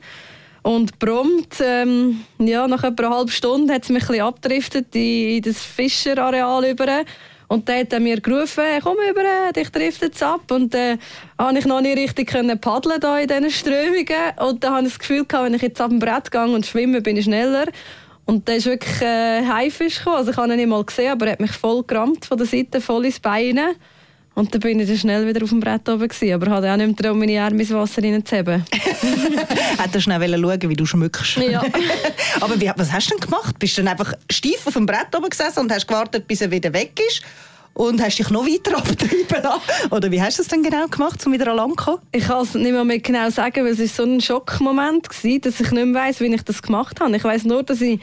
Und 0.63 0.99
prompt, 0.99 1.61
ähm, 1.61 2.25
ja, 2.39 2.67
nach 2.67 2.85
etwa 2.85 3.07
einer 3.07 3.17
halben 3.17 3.31
Stunde 3.31 3.75
hat 3.75 3.85
es 3.85 3.89
mich 3.89 4.09
ein 4.11 4.21
abgedriftet 4.21 4.95
in, 4.95 5.37
in 5.37 5.43
das 5.43 5.61
Fischerareal 5.61 6.65
über. 6.67 7.05
Und 7.49 7.69
dann 7.69 7.81
hat 7.81 7.93
er 7.93 8.01
mir 8.01 8.21
gerufen, 8.21 8.65
komm 8.83 8.97
über, 9.09 9.53
dich 9.55 9.71
trifft 9.71 10.03
es 10.03 10.23
ab. 10.23 10.51
Und 10.51 10.75
dann 10.75 10.97
äh, 10.97 10.99
konnte 11.37 11.61
ich 11.61 11.67
noch 11.67 11.81
nicht 11.81 11.97
richtig 11.97 12.33
paddeln 12.61 13.01
da 13.01 13.19
in 13.19 13.29
diesen 13.29 13.51
Strömungen. 13.51 14.07
Und 14.41 14.65
dann 14.65 14.75
habe 14.75 14.87
ich 14.87 14.93
das 14.93 14.99
Gefühl, 14.99 15.25
wenn 15.31 15.55
ich 15.55 15.63
jetzt 15.63 15.81
ab 15.81 15.91
dem 15.91 15.99
Brett 15.99 16.31
gehe 16.31 16.45
und 16.45 16.67
schwimme, 16.67 17.01
bin 17.01 17.17
ich 17.17 17.25
schneller. 17.25 17.67
Und 18.27 18.47
der 18.49 18.57
ist 18.57 18.67
wirklich 18.67 19.01
ein 19.03 19.45
äh, 19.45 19.47
Haifisch 19.47 19.99
gekommen. 19.99 20.17
Also 20.17 20.33
ich 20.33 20.37
habe 20.37 20.53
ihn 20.53 20.57
nicht 20.57 20.69
mal 20.69 20.85
gesehen, 20.85 21.13
aber 21.13 21.27
er 21.27 21.33
hat 21.33 21.41
mich 21.41 21.53
voll 21.53 21.85
gerammt 21.85 22.27
von 22.27 22.37
der 22.37 22.47
Seite, 22.47 22.81
voll 22.81 23.07
ins 23.07 23.21
Bein. 23.21 23.59
Und 24.35 24.53
dann 24.53 24.61
bin 24.61 24.81
ich 24.81 24.89
dann 24.89 24.99
schnell 24.99 25.27
wieder 25.27 25.43
auf 25.43 25.49
dem 25.49 25.61
Brett 25.61 25.89
oben 25.89 26.09
gewesen, 26.09 26.35
aber 26.35 26.51
hatte 26.51 26.71
auch 26.71 26.77
nicht 26.77 26.87
mehr 26.89 26.97
darum, 26.97 27.21
meine 27.21 27.41
Arme 27.41 27.63
ins 27.63 27.73
Wasser 27.73 28.03
reinzuheben. 28.03 28.67
Hättest 29.79 30.05
schnell 30.05 30.21
schauen 30.29 30.69
wie 30.69 30.75
du 30.75 30.85
schmückst. 30.85 31.39
Ja. 31.39 31.63
aber 32.41 32.61
wie, 32.61 32.71
was 32.77 32.93
hast 32.93 33.11
du 33.11 33.17
denn 33.17 33.21
gemacht? 33.21 33.59
Bist 33.59 33.79
du 33.79 33.83
dann 33.83 33.93
einfach 33.93 34.13
steif 34.31 34.67
auf 34.67 34.75
dem 34.75 34.85
Brett 34.85 35.15
oben 35.17 35.31
gesessen 35.31 35.61
und 35.61 35.73
hast 35.73 35.89
gewartet, 35.89 36.27
bis 36.27 36.43
er 36.43 36.51
wieder 36.51 36.71
weg 36.75 37.01
ist? 37.09 37.23
Und 37.77 38.03
hast 38.03 38.19
dich 38.19 38.31
noch 38.31 38.47
weiter 38.47 38.79
abgetrieben 38.79 39.43
Oder 39.91 40.11
wie 40.11 40.23
hast 40.23 40.39
du 40.39 40.43
es 40.43 40.49
denn 40.49 40.63
genau 40.63 40.87
gemacht, 40.87 41.25
um 41.27 41.33
wieder 41.35 41.53
an 41.53 41.75
zu 41.77 41.99
Ich 42.11 42.25
kann 42.25 42.43
es 42.43 42.55
nicht 42.55 42.73
mehr 42.73 42.99
genau 43.01 43.29
sagen, 43.29 43.67
weil 43.67 43.73
es 43.73 43.81
war 43.81 43.87
so 43.87 44.03
ein 44.05 44.21
Schockmoment 44.23 45.09
war, 45.09 45.39
dass 45.41 45.61
ich 45.61 45.71
nicht 45.71 45.85
mehr 45.87 46.03
weiss, 46.03 46.21
wie 46.21 46.35
ich 46.35 46.43
das 46.43 46.63
gemacht 46.63 46.99
habe. 47.01 47.15
Ich 47.15 47.25
weiss 47.25 47.45
nur, 47.45 47.63
dass 47.63 47.83
ich 47.83 48.01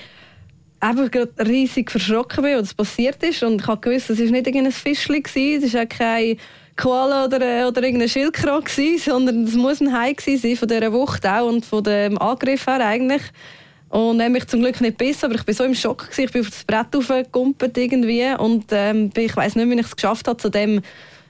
einfach 0.80 1.10
riesig 1.40 1.90
verschrocken 1.90 2.44
bin, 2.44 2.60
was 2.60 2.76
passiert 2.76 3.24
ist. 3.24 3.42
Und 3.42 3.62
ich 3.62 3.68
habe 3.68 3.82
gewusst, 3.82 4.12
es 4.12 4.20
war 4.20 4.28
nicht 4.28 4.46
irgendein 4.46 4.72
Fischchen, 4.72 5.24
es 5.64 5.74
war 5.74 5.88
kein 5.88 6.38
Koala 6.76 7.26
oder, 7.26 7.68
oder 7.68 7.82
irgendein 7.82 8.10
Schildkröte, 8.10 9.00
sondern 9.00 9.46
es 9.46 9.56
muss 9.56 9.82
ein 9.82 9.92
Hai 9.92 10.16
sein, 10.20 10.56
von 10.56 10.68
dieser 10.68 10.94
Wucht 10.94 11.26
auch 11.26 11.48
und 11.48 11.66
von 11.66 11.84
dem 11.84 12.20
Angriff 12.20 12.68
her 12.68 12.86
eigentlich. 12.86 13.24
Und 13.94 14.20
er 14.20 14.30
mich 14.30 14.48
zum 14.48 14.62
Glück 14.62 14.82
nicht 14.82 14.98
besser, 14.98 15.28
aber 15.28 15.36
ich 15.36 15.46
war 15.46 15.54
so 15.54 15.64
im 15.66 15.76
Schock. 15.76 16.10
Gewesen. 16.10 16.24
Ich 16.24 16.32
bin 16.32 16.42
auf 16.42 16.50
das 16.50 16.64
Brett 16.64 16.96
aufgekumpelt 16.96 17.78
irgendwie 17.78 18.26
und 18.40 18.66
ähm, 18.72 19.12
ich 19.16 19.36
weiß 19.36 19.56
nicht, 19.56 19.70
wie 19.70 19.76
ich 19.76 19.86
es 19.86 19.96
geschafft 19.96 20.28
habe, 20.28 20.38
zu 20.38 20.50
dem 20.50 20.82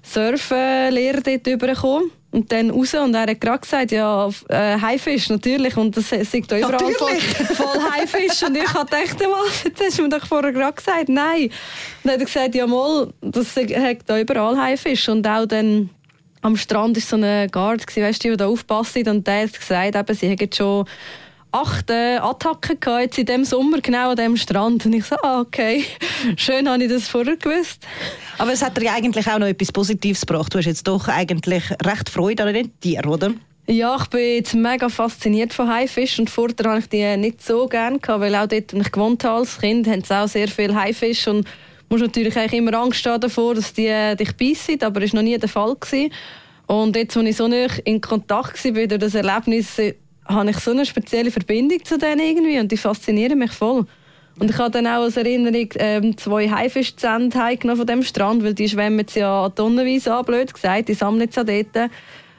Surfenlehrer 0.01 1.19
dort 1.19 1.45
rüberzukommen. 1.45 2.11
Und 2.31 2.51
dann 2.53 2.69
raus 2.69 2.93
und 2.93 3.15
er 3.15 3.23
hat 3.23 3.41
gerade 3.41 3.59
gesagt, 3.59 3.91
ja, 3.91 4.29
äh, 4.47 4.79
Haifisch, 4.79 5.27
natürlich. 5.27 5.75
Und 5.75 5.97
das 5.97 6.07
sagt 6.09 6.51
da 6.51 6.57
überall 6.57 6.93
voll, 6.93 7.15
voll 7.53 7.81
Haifisch. 7.91 8.41
Und 8.43 8.55
ich 8.55 8.73
habe 8.73 8.89
gedacht, 8.89 9.19
was, 9.19 9.63
jetzt 9.65 9.83
hast 9.83 9.99
du 9.99 10.03
mir 10.03 10.09
doch 10.09 10.25
vorher 10.25 10.53
gerade 10.53 10.73
gesagt, 10.73 11.09
nein. 11.09 11.43
Und 11.43 11.51
dann 12.05 12.13
hat 12.13 12.19
er 12.21 12.25
gesagt, 12.25 12.55
ja 12.55 12.65
mal, 12.65 13.13
das 13.19 13.57
hat 13.57 13.97
da 14.05 14.17
überall 14.17 14.57
Haifisch. 14.57 15.09
Und 15.09 15.27
auch 15.27 15.45
dann 15.45 15.89
am 16.41 16.55
Strand 16.55 16.95
war 16.95 17.01
so 17.01 17.17
eine 17.17 17.49
Guard, 17.51 17.85
weißt 17.93 18.23
du, 18.23 18.31
die 18.31 18.37
da 18.37 18.47
aufpasst. 18.47 18.95
Und 19.05 19.27
der 19.27 19.43
hat 19.43 19.59
gesagt, 19.59 19.95
eben, 19.95 20.15
sie 20.15 20.29
haben 20.29 20.49
schon 20.53 20.85
acht 21.53 21.89
äh, 21.89 22.17
Attacken 22.17 22.79
gehabt, 22.79 23.01
jetzt 23.01 23.17
in 23.17 23.25
diesem 23.25 23.45
Sommer, 23.45 23.79
genau 23.79 24.09
an 24.09 24.15
diesem 24.15 24.37
Strand. 24.37 24.85
Und 24.85 24.93
ich 24.93 25.05
so, 25.05 25.15
ah, 25.21 25.41
okay, 25.41 25.85
schön 26.35 26.67
habe 26.67 26.83
ich 26.83 26.89
das 26.89 27.07
vorher 27.07 27.37
gewusst. 27.37 27.85
Aber 28.37 28.51
es 28.51 28.63
hat 28.63 28.75
dir 28.77 28.85
ja 28.85 28.93
eigentlich 28.93 29.27
auch 29.27 29.39
noch 29.39 29.47
etwas 29.47 29.71
Positives 29.71 30.21
gebracht. 30.21 30.53
Du 30.53 30.57
hast 30.57 30.65
jetzt 30.65 30.87
doch 30.87 31.07
eigentlich 31.07 31.63
recht 31.85 32.09
Freude 32.09 32.43
an 32.43 32.53
den 32.53 32.79
Tieren, 32.79 33.09
oder? 33.09 33.31
Ja, 33.67 33.95
ich 34.01 34.07
bin 34.07 34.19
jetzt 34.19 34.55
mega 34.55 34.89
fasziniert 34.89 35.53
von 35.53 35.69
Haifisch 35.69 36.19
und 36.19 36.29
vorher 36.29 36.55
habe 36.65 36.79
ich 36.79 36.89
die 36.89 37.15
nicht 37.15 37.41
so 37.41 37.67
gerne 37.67 37.97
gehabt, 37.97 38.19
weil 38.19 38.35
auch 38.35 38.47
dort, 38.47 38.73
wo 38.73 38.81
ich 38.81 38.91
gewohnt 38.91 39.23
habe 39.23 39.37
als 39.39 39.59
Kind, 39.59 39.87
haben 39.87 40.03
sie 40.03 40.13
auch 40.13 40.27
sehr 40.27 40.49
viel 40.49 40.75
Haifisch 40.75 41.27
und 41.27 41.47
musst 41.87 42.03
natürlich 42.03 42.35
eigentlich 42.35 42.59
immer 42.59 42.73
Angst 42.73 43.05
haben 43.05 43.21
davor, 43.21 43.55
dass 43.55 43.71
die 43.71 44.15
dich 44.19 44.35
beißen, 44.35 44.81
aber 44.81 44.99
das 44.99 45.13
war 45.13 45.21
noch 45.21 45.29
nie 45.29 45.37
der 45.37 45.47
Fall. 45.47 45.75
Gewesen. 45.75 46.11
Und 46.67 46.95
jetzt, 46.95 47.15
als 47.15 47.25
ich 47.27 47.37
so 47.37 47.47
nah 47.47 47.67
in 47.85 48.01
Kontakt 48.01 48.63
war 48.63 48.87
durch 48.87 48.99
das 48.99 49.15
Erlebnis, 49.15 49.77
habe 50.25 50.49
ich 50.49 50.57
so 50.57 50.71
eine 50.71 50.85
spezielle 50.85 51.31
Verbindung 51.31 51.83
zu 51.83 51.97
denen 51.97 52.19
irgendwie 52.19 52.59
und 52.59 52.71
die 52.71 52.77
faszinieren 52.77 53.39
mich 53.39 53.51
voll. 53.51 53.85
Und 54.39 54.49
ich 54.49 54.57
habe 54.57 54.71
dann 54.71 54.87
auch 54.87 55.03
als 55.03 55.17
Erinnerung 55.17 55.69
ähm, 55.75 56.17
zwei 56.17 56.49
Haifischzähne 56.49 57.29
von 57.31 57.85
dem 57.85 58.03
Strand, 58.03 58.43
weil 58.43 58.53
die 58.53 58.67
schwimmen 58.67 58.99
jetzt 58.99 59.15
ja 59.15 59.47
tonnenweise 59.49 60.15
an, 60.15 60.25
blöd 60.25 60.53
gesagt, 60.53 60.89
die 60.89 60.95
sammeln 60.95 61.21
jetzt 61.21 61.37
auch 61.37 61.45
dort. 61.45 61.91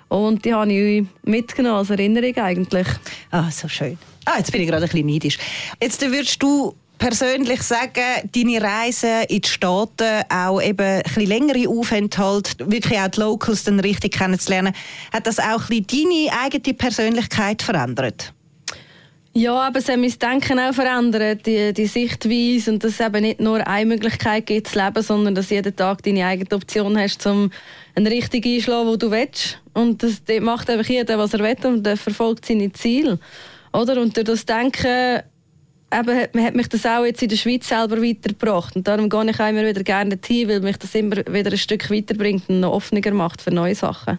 Und 0.09 0.45
die 0.45 0.55
habe 0.55 0.73
ich 0.73 1.05
mitgenommen 1.23 1.79
als 1.79 1.91
Erinnerung 1.91 2.37
eigentlich. 2.37 2.87
Ah, 3.31 3.51
so 3.51 3.69
schön. 3.69 3.97
Ah, 4.25 4.39
jetzt 4.39 4.51
bin 4.51 4.61
ich 4.61 4.69
gerade 4.69 4.85
ein 4.85 4.89
bisschen 4.89 5.07
neidisch. 5.07 5.39
Jetzt 5.81 6.01
würdest 6.01 6.43
du 6.43 6.75
persönlich 6.99 7.63
sagen, 7.63 8.31
deine 8.35 8.63
Reise 8.63 9.25
in 9.29 9.41
die 9.41 9.49
Staaten, 9.49 10.23
auch 10.29 10.61
eben 10.61 11.03
ein 11.03 11.27
längere 11.27 11.69
Aufenthalt, 11.69 12.57
wirklich 12.59 12.99
auch 12.99 13.09
die 13.09 13.21
Locals 13.21 13.65
dann 13.65 13.81
richtig 13.81 14.15
kennenzulernen, 14.15 14.75
hat 15.13 15.27
das 15.27 15.39
auch 15.39 15.69
ein 15.71 15.87
deine 15.87 16.31
eigene 16.43 16.75
Persönlichkeit 16.75 17.63
verändert? 17.63 18.33
Ja, 19.37 19.55
aber 19.63 19.81
es 19.81 19.89
hat 19.89 19.99
mein 19.99 20.17
Denken 20.17 20.61
auch 20.61 20.73
verändert, 20.73 21.45
die, 21.45 21.73
die 21.73 21.87
Sichtweise 21.87 22.71
und 22.71 22.85
dass 22.85 22.93
es 22.93 23.01
eben 23.01 23.21
nicht 23.21 23.41
nur 23.41 23.67
eine 23.67 23.87
Möglichkeit 23.87 24.47
gibt 24.47 24.69
zu 24.69 24.79
leben, 24.79 25.03
sondern 25.03 25.35
dass 25.35 25.51
jeden 25.51 25.75
Tag 25.75 26.05
deine 26.05 26.25
eigene 26.25 26.55
Option 26.55 26.97
hast, 26.97 27.27
um 27.27 27.51
einen 27.97 28.07
richtigen 28.07 28.55
einschlagen, 28.55 28.89
wo 28.89 28.95
du 28.95 29.11
willst. 29.11 29.61
Und 29.73 30.05
das, 30.05 30.23
macht 30.41 30.71
einfach 30.71 30.89
jeder, 30.89 31.19
was 31.19 31.35
er 31.35 31.41
will 31.41 31.57
und 31.67 31.85
er 31.85 31.97
verfolgt 31.97 32.47
seine 32.47 32.73
Ziele. 32.73 33.19
Oder? 33.73 34.01
Und 34.01 34.17
durch 34.17 34.25
das 34.25 34.47
Denken 34.47 35.25
eben, 35.99 36.45
hat 36.45 36.55
mich 36.55 36.69
das 36.69 36.87
auch 36.87 37.05
jetzt 37.05 37.23
in 37.23 37.29
der 37.29 37.37
Schweiz 37.37 37.69
selber 37.69 38.03
weitergebracht. 38.03 38.77
Und 38.77 38.87
darum 38.87 39.09
gehe 39.09 39.31
ich 39.31 39.41
auch 39.41 39.49
immer 39.49 39.67
wieder 39.67 39.83
gerne 39.83 40.19
hin, 40.25 40.49
weil 40.49 40.61
mich 40.61 40.77
das 40.77 40.95
immer 40.95 41.17
wieder 41.17 41.51
ein 41.51 41.59
Stück 41.59 41.91
weiterbringt 41.91 42.49
und 42.49 42.61
noch 42.61 42.73
offener 42.73 43.13
macht 43.13 43.43
für 43.43 43.51
neue 43.51 43.75
Sachen. 43.75 44.19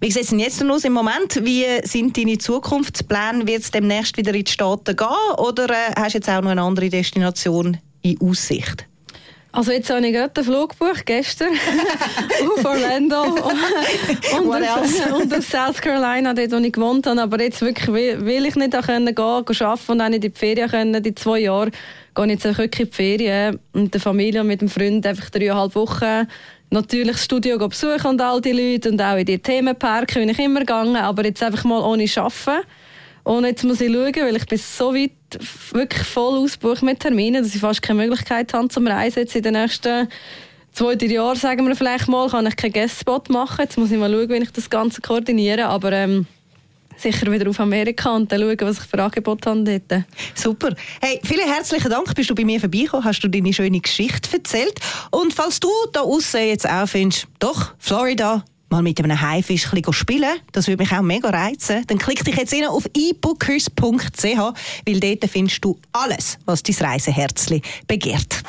Wie 0.00 0.10
sieht 0.10 0.22
es 0.22 0.30
denn 0.30 0.38
jetzt 0.38 0.64
aus 0.64 0.84
im 0.84 0.94
Moment? 0.94 1.44
Wie 1.44 1.66
sind 1.84 2.16
deine 2.16 2.38
Zukunftspläne? 2.38 3.46
Wird 3.46 3.62
es 3.62 3.70
demnächst 3.70 4.16
wieder 4.16 4.32
in 4.32 4.44
die 4.44 4.50
Staaten 4.50 4.96
gehen 4.96 5.36
oder 5.36 5.68
äh, 5.68 5.92
hast 5.94 6.14
du 6.14 6.18
jetzt 6.18 6.28
auch 6.30 6.40
noch 6.40 6.50
eine 6.50 6.62
andere 6.62 6.88
Destination 6.88 7.76
in 8.00 8.18
Aussicht? 8.22 8.86
Also 9.52 9.72
jetzt 9.72 9.90
habe 9.90 10.06
ich 10.06 10.12
gerade 10.12 10.32
den 10.32 10.44
Flug 10.44 10.78
gebucht, 10.78 11.04
gestern, 11.04 11.48
auf 12.56 12.64
Orlando 12.64 13.22
und, 14.38 14.54
auf, 14.54 15.12
und 15.20 15.34
auf 15.34 15.44
South 15.44 15.80
Carolina, 15.80 16.32
dort 16.34 16.52
wo 16.52 16.56
ich 16.56 16.72
gewohnt 16.72 17.06
habe. 17.06 17.20
Aber 17.20 17.42
jetzt 17.42 17.60
wirklich 17.60 17.88
will, 17.88 18.46
ich 18.46 18.54
nicht 18.54 18.72
da 18.72 18.80
können 18.80 19.12
gehen, 19.12 19.44
gehen 19.44 19.66
arbeiten 19.66 19.92
und 19.92 20.00
auch 20.00 20.08
nicht 20.08 20.24
in 20.24 20.32
die 20.32 20.38
Ferien 20.38 20.70
können. 20.70 21.02
Die 21.02 21.14
zwei 21.14 21.40
Jahre 21.40 21.70
gehe 22.14 22.24
ich 22.26 22.30
jetzt 22.30 22.44
wirklich 22.44 22.80
in 22.80 22.86
die 22.86 22.92
Ferien 22.92 23.58
mit 23.72 23.92
der 23.92 24.00
Familie 24.00 24.40
und 24.42 24.46
mit 24.46 24.60
dem 24.60 24.68
Freund 24.68 25.04
einfach 25.04 25.30
dreieinhalb 25.30 25.74
Wochen 25.74 26.28
natürlich 26.70 27.12
das 27.12 27.24
Studio 27.24 27.58
besuchen 27.58 28.06
und 28.06 28.20
all 28.20 28.40
die 28.40 28.52
Leute 28.52 28.90
und 28.90 29.02
auch 29.02 29.16
in 29.16 29.24
die 29.24 29.38
Themenparke 29.38 30.20
bin 30.20 30.28
ich 30.28 30.38
immer 30.38 30.60
gegangen, 30.60 30.96
aber 30.96 31.24
jetzt 31.24 31.42
einfach 31.42 31.64
mal 31.64 31.80
ohne 31.80 32.04
Arbeiten. 32.04 32.64
Und 33.24 33.44
jetzt 33.44 33.64
muss 33.64 33.80
ich 33.80 33.92
schauen, 33.92 34.14
weil 34.14 34.36
ich 34.36 34.46
bin 34.46 34.58
so 34.58 34.94
weit 34.94 35.10
wirklich 35.72 36.06
voll 36.06 36.38
ausgebucht 36.38 36.82
mit 36.82 37.00
Terminen, 37.00 37.42
dass 37.42 37.54
ich 37.54 37.60
fast 37.60 37.82
keine 37.82 38.02
Möglichkeit 38.02 38.52
habe 38.52 38.68
zum 38.68 38.86
Reisen. 38.86 39.20
Jetzt 39.20 39.36
in 39.36 39.42
den 39.42 39.54
nächsten 39.54 40.08
zwei, 40.72 40.94
drei 40.94 41.06
Jahren, 41.06 41.36
sagen 41.36 41.66
wir 41.66 41.76
vielleicht 41.76 42.08
mal, 42.08 42.28
kann 42.28 42.46
ich 42.46 42.56
keinen 42.56 42.72
Guestspot 42.72 43.28
machen. 43.30 43.62
Jetzt 43.62 43.78
muss 43.78 43.90
ich 43.90 43.98
mal 43.98 44.10
schauen, 44.10 44.28
wie 44.28 44.36
ich 44.36 44.52
das 44.52 44.70
Ganze 44.70 45.00
koordiniere. 45.00 45.66
Aber 45.66 45.92
ähm, 45.92 46.26
sicher 47.00 47.30
wieder 47.30 47.48
auf 47.48 47.60
Amerika 47.60 48.14
und 48.14 48.30
dann 48.30 48.40
schauen, 48.40 48.56
was 48.60 48.78
ich 48.78 48.84
für 48.84 49.02
Angebote 49.02 49.50
habe 49.50 49.80
dort. 49.80 50.04
Super. 50.34 50.74
Hey, 51.00 51.20
vielen 51.24 51.48
herzlichen 51.48 51.90
Dank, 51.90 52.14
bist 52.14 52.30
du 52.30 52.34
bei 52.34 52.44
mir 52.44 52.60
vorbeigekommen, 52.60 53.04
hast 53.04 53.20
du 53.20 53.28
deine 53.28 53.52
schöne 53.52 53.80
Geschichte 53.80 54.36
erzählt. 54.36 54.78
Und 55.10 55.32
falls 55.32 55.60
du 55.60 55.70
da 55.92 56.00
außen 56.00 56.46
jetzt 56.46 56.68
auch 56.68 56.86
findest, 56.86 57.26
doch, 57.38 57.72
Florida, 57.78 58.44
mal 58.70 58.82
mit 58.82 58.98
einem 59.00 59.20
Haifisch 59.20 59.68
spielen, 59.90 60.38
das 60.52 60.68
würde 60.68 60.82
mich 60.82 60.92
auch 60.92 61.02
mega 61.02 61.30
reizen, 61.30 61.84
dann 61.86 61.98
klick 61.98 62.24
dich 62.24 62.36
jetzt 62.36 62.54
auf 62.68 62.86
ebookers.ch, 62.94 64.24
weil 64.86 65.00
dort 65.00 65.30
findest 65.30 65.64
du 65.64 65.78
alles, 65.92 66.38
was 66.44 66.62
dein 66.62 66.76
Reiseherzli 66.76 67.62
begehrt. 67.86 68.42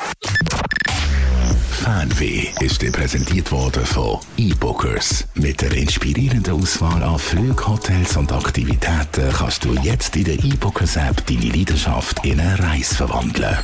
Fanweh 1.82 2.46
ist 2.60 2.80
dir 2.80 2.92
präsentiert 2.92 3.50
worden 3.50 3.84
von 3.84 4.20
eBookers. 4.36 5.26
Mit 5.34 5.62
der 5.62 5.72
inspirierenden 5.72 6.54
Auswahl 6.54 7.02
an 7.02 7.18
Flügen, 7.18 7.66
Hotels 7.66 8.16
und 8.16 8.30
Aktivitäten 8.30 9.32
kannst 9.32 9.64
du 9.64 9.74
jetzt 9.82 10.14
in 10.14 10.24
der 10.24 10.34
eBookers 10.34 10.94
App 10.94 11.26
deine 11.26 11.46
Leidenschaft 11.46 12.24
in 12.24 12.38
eine 12.38 12.56
Reise 12.60 12.94
verwandeln. 12.94 13.58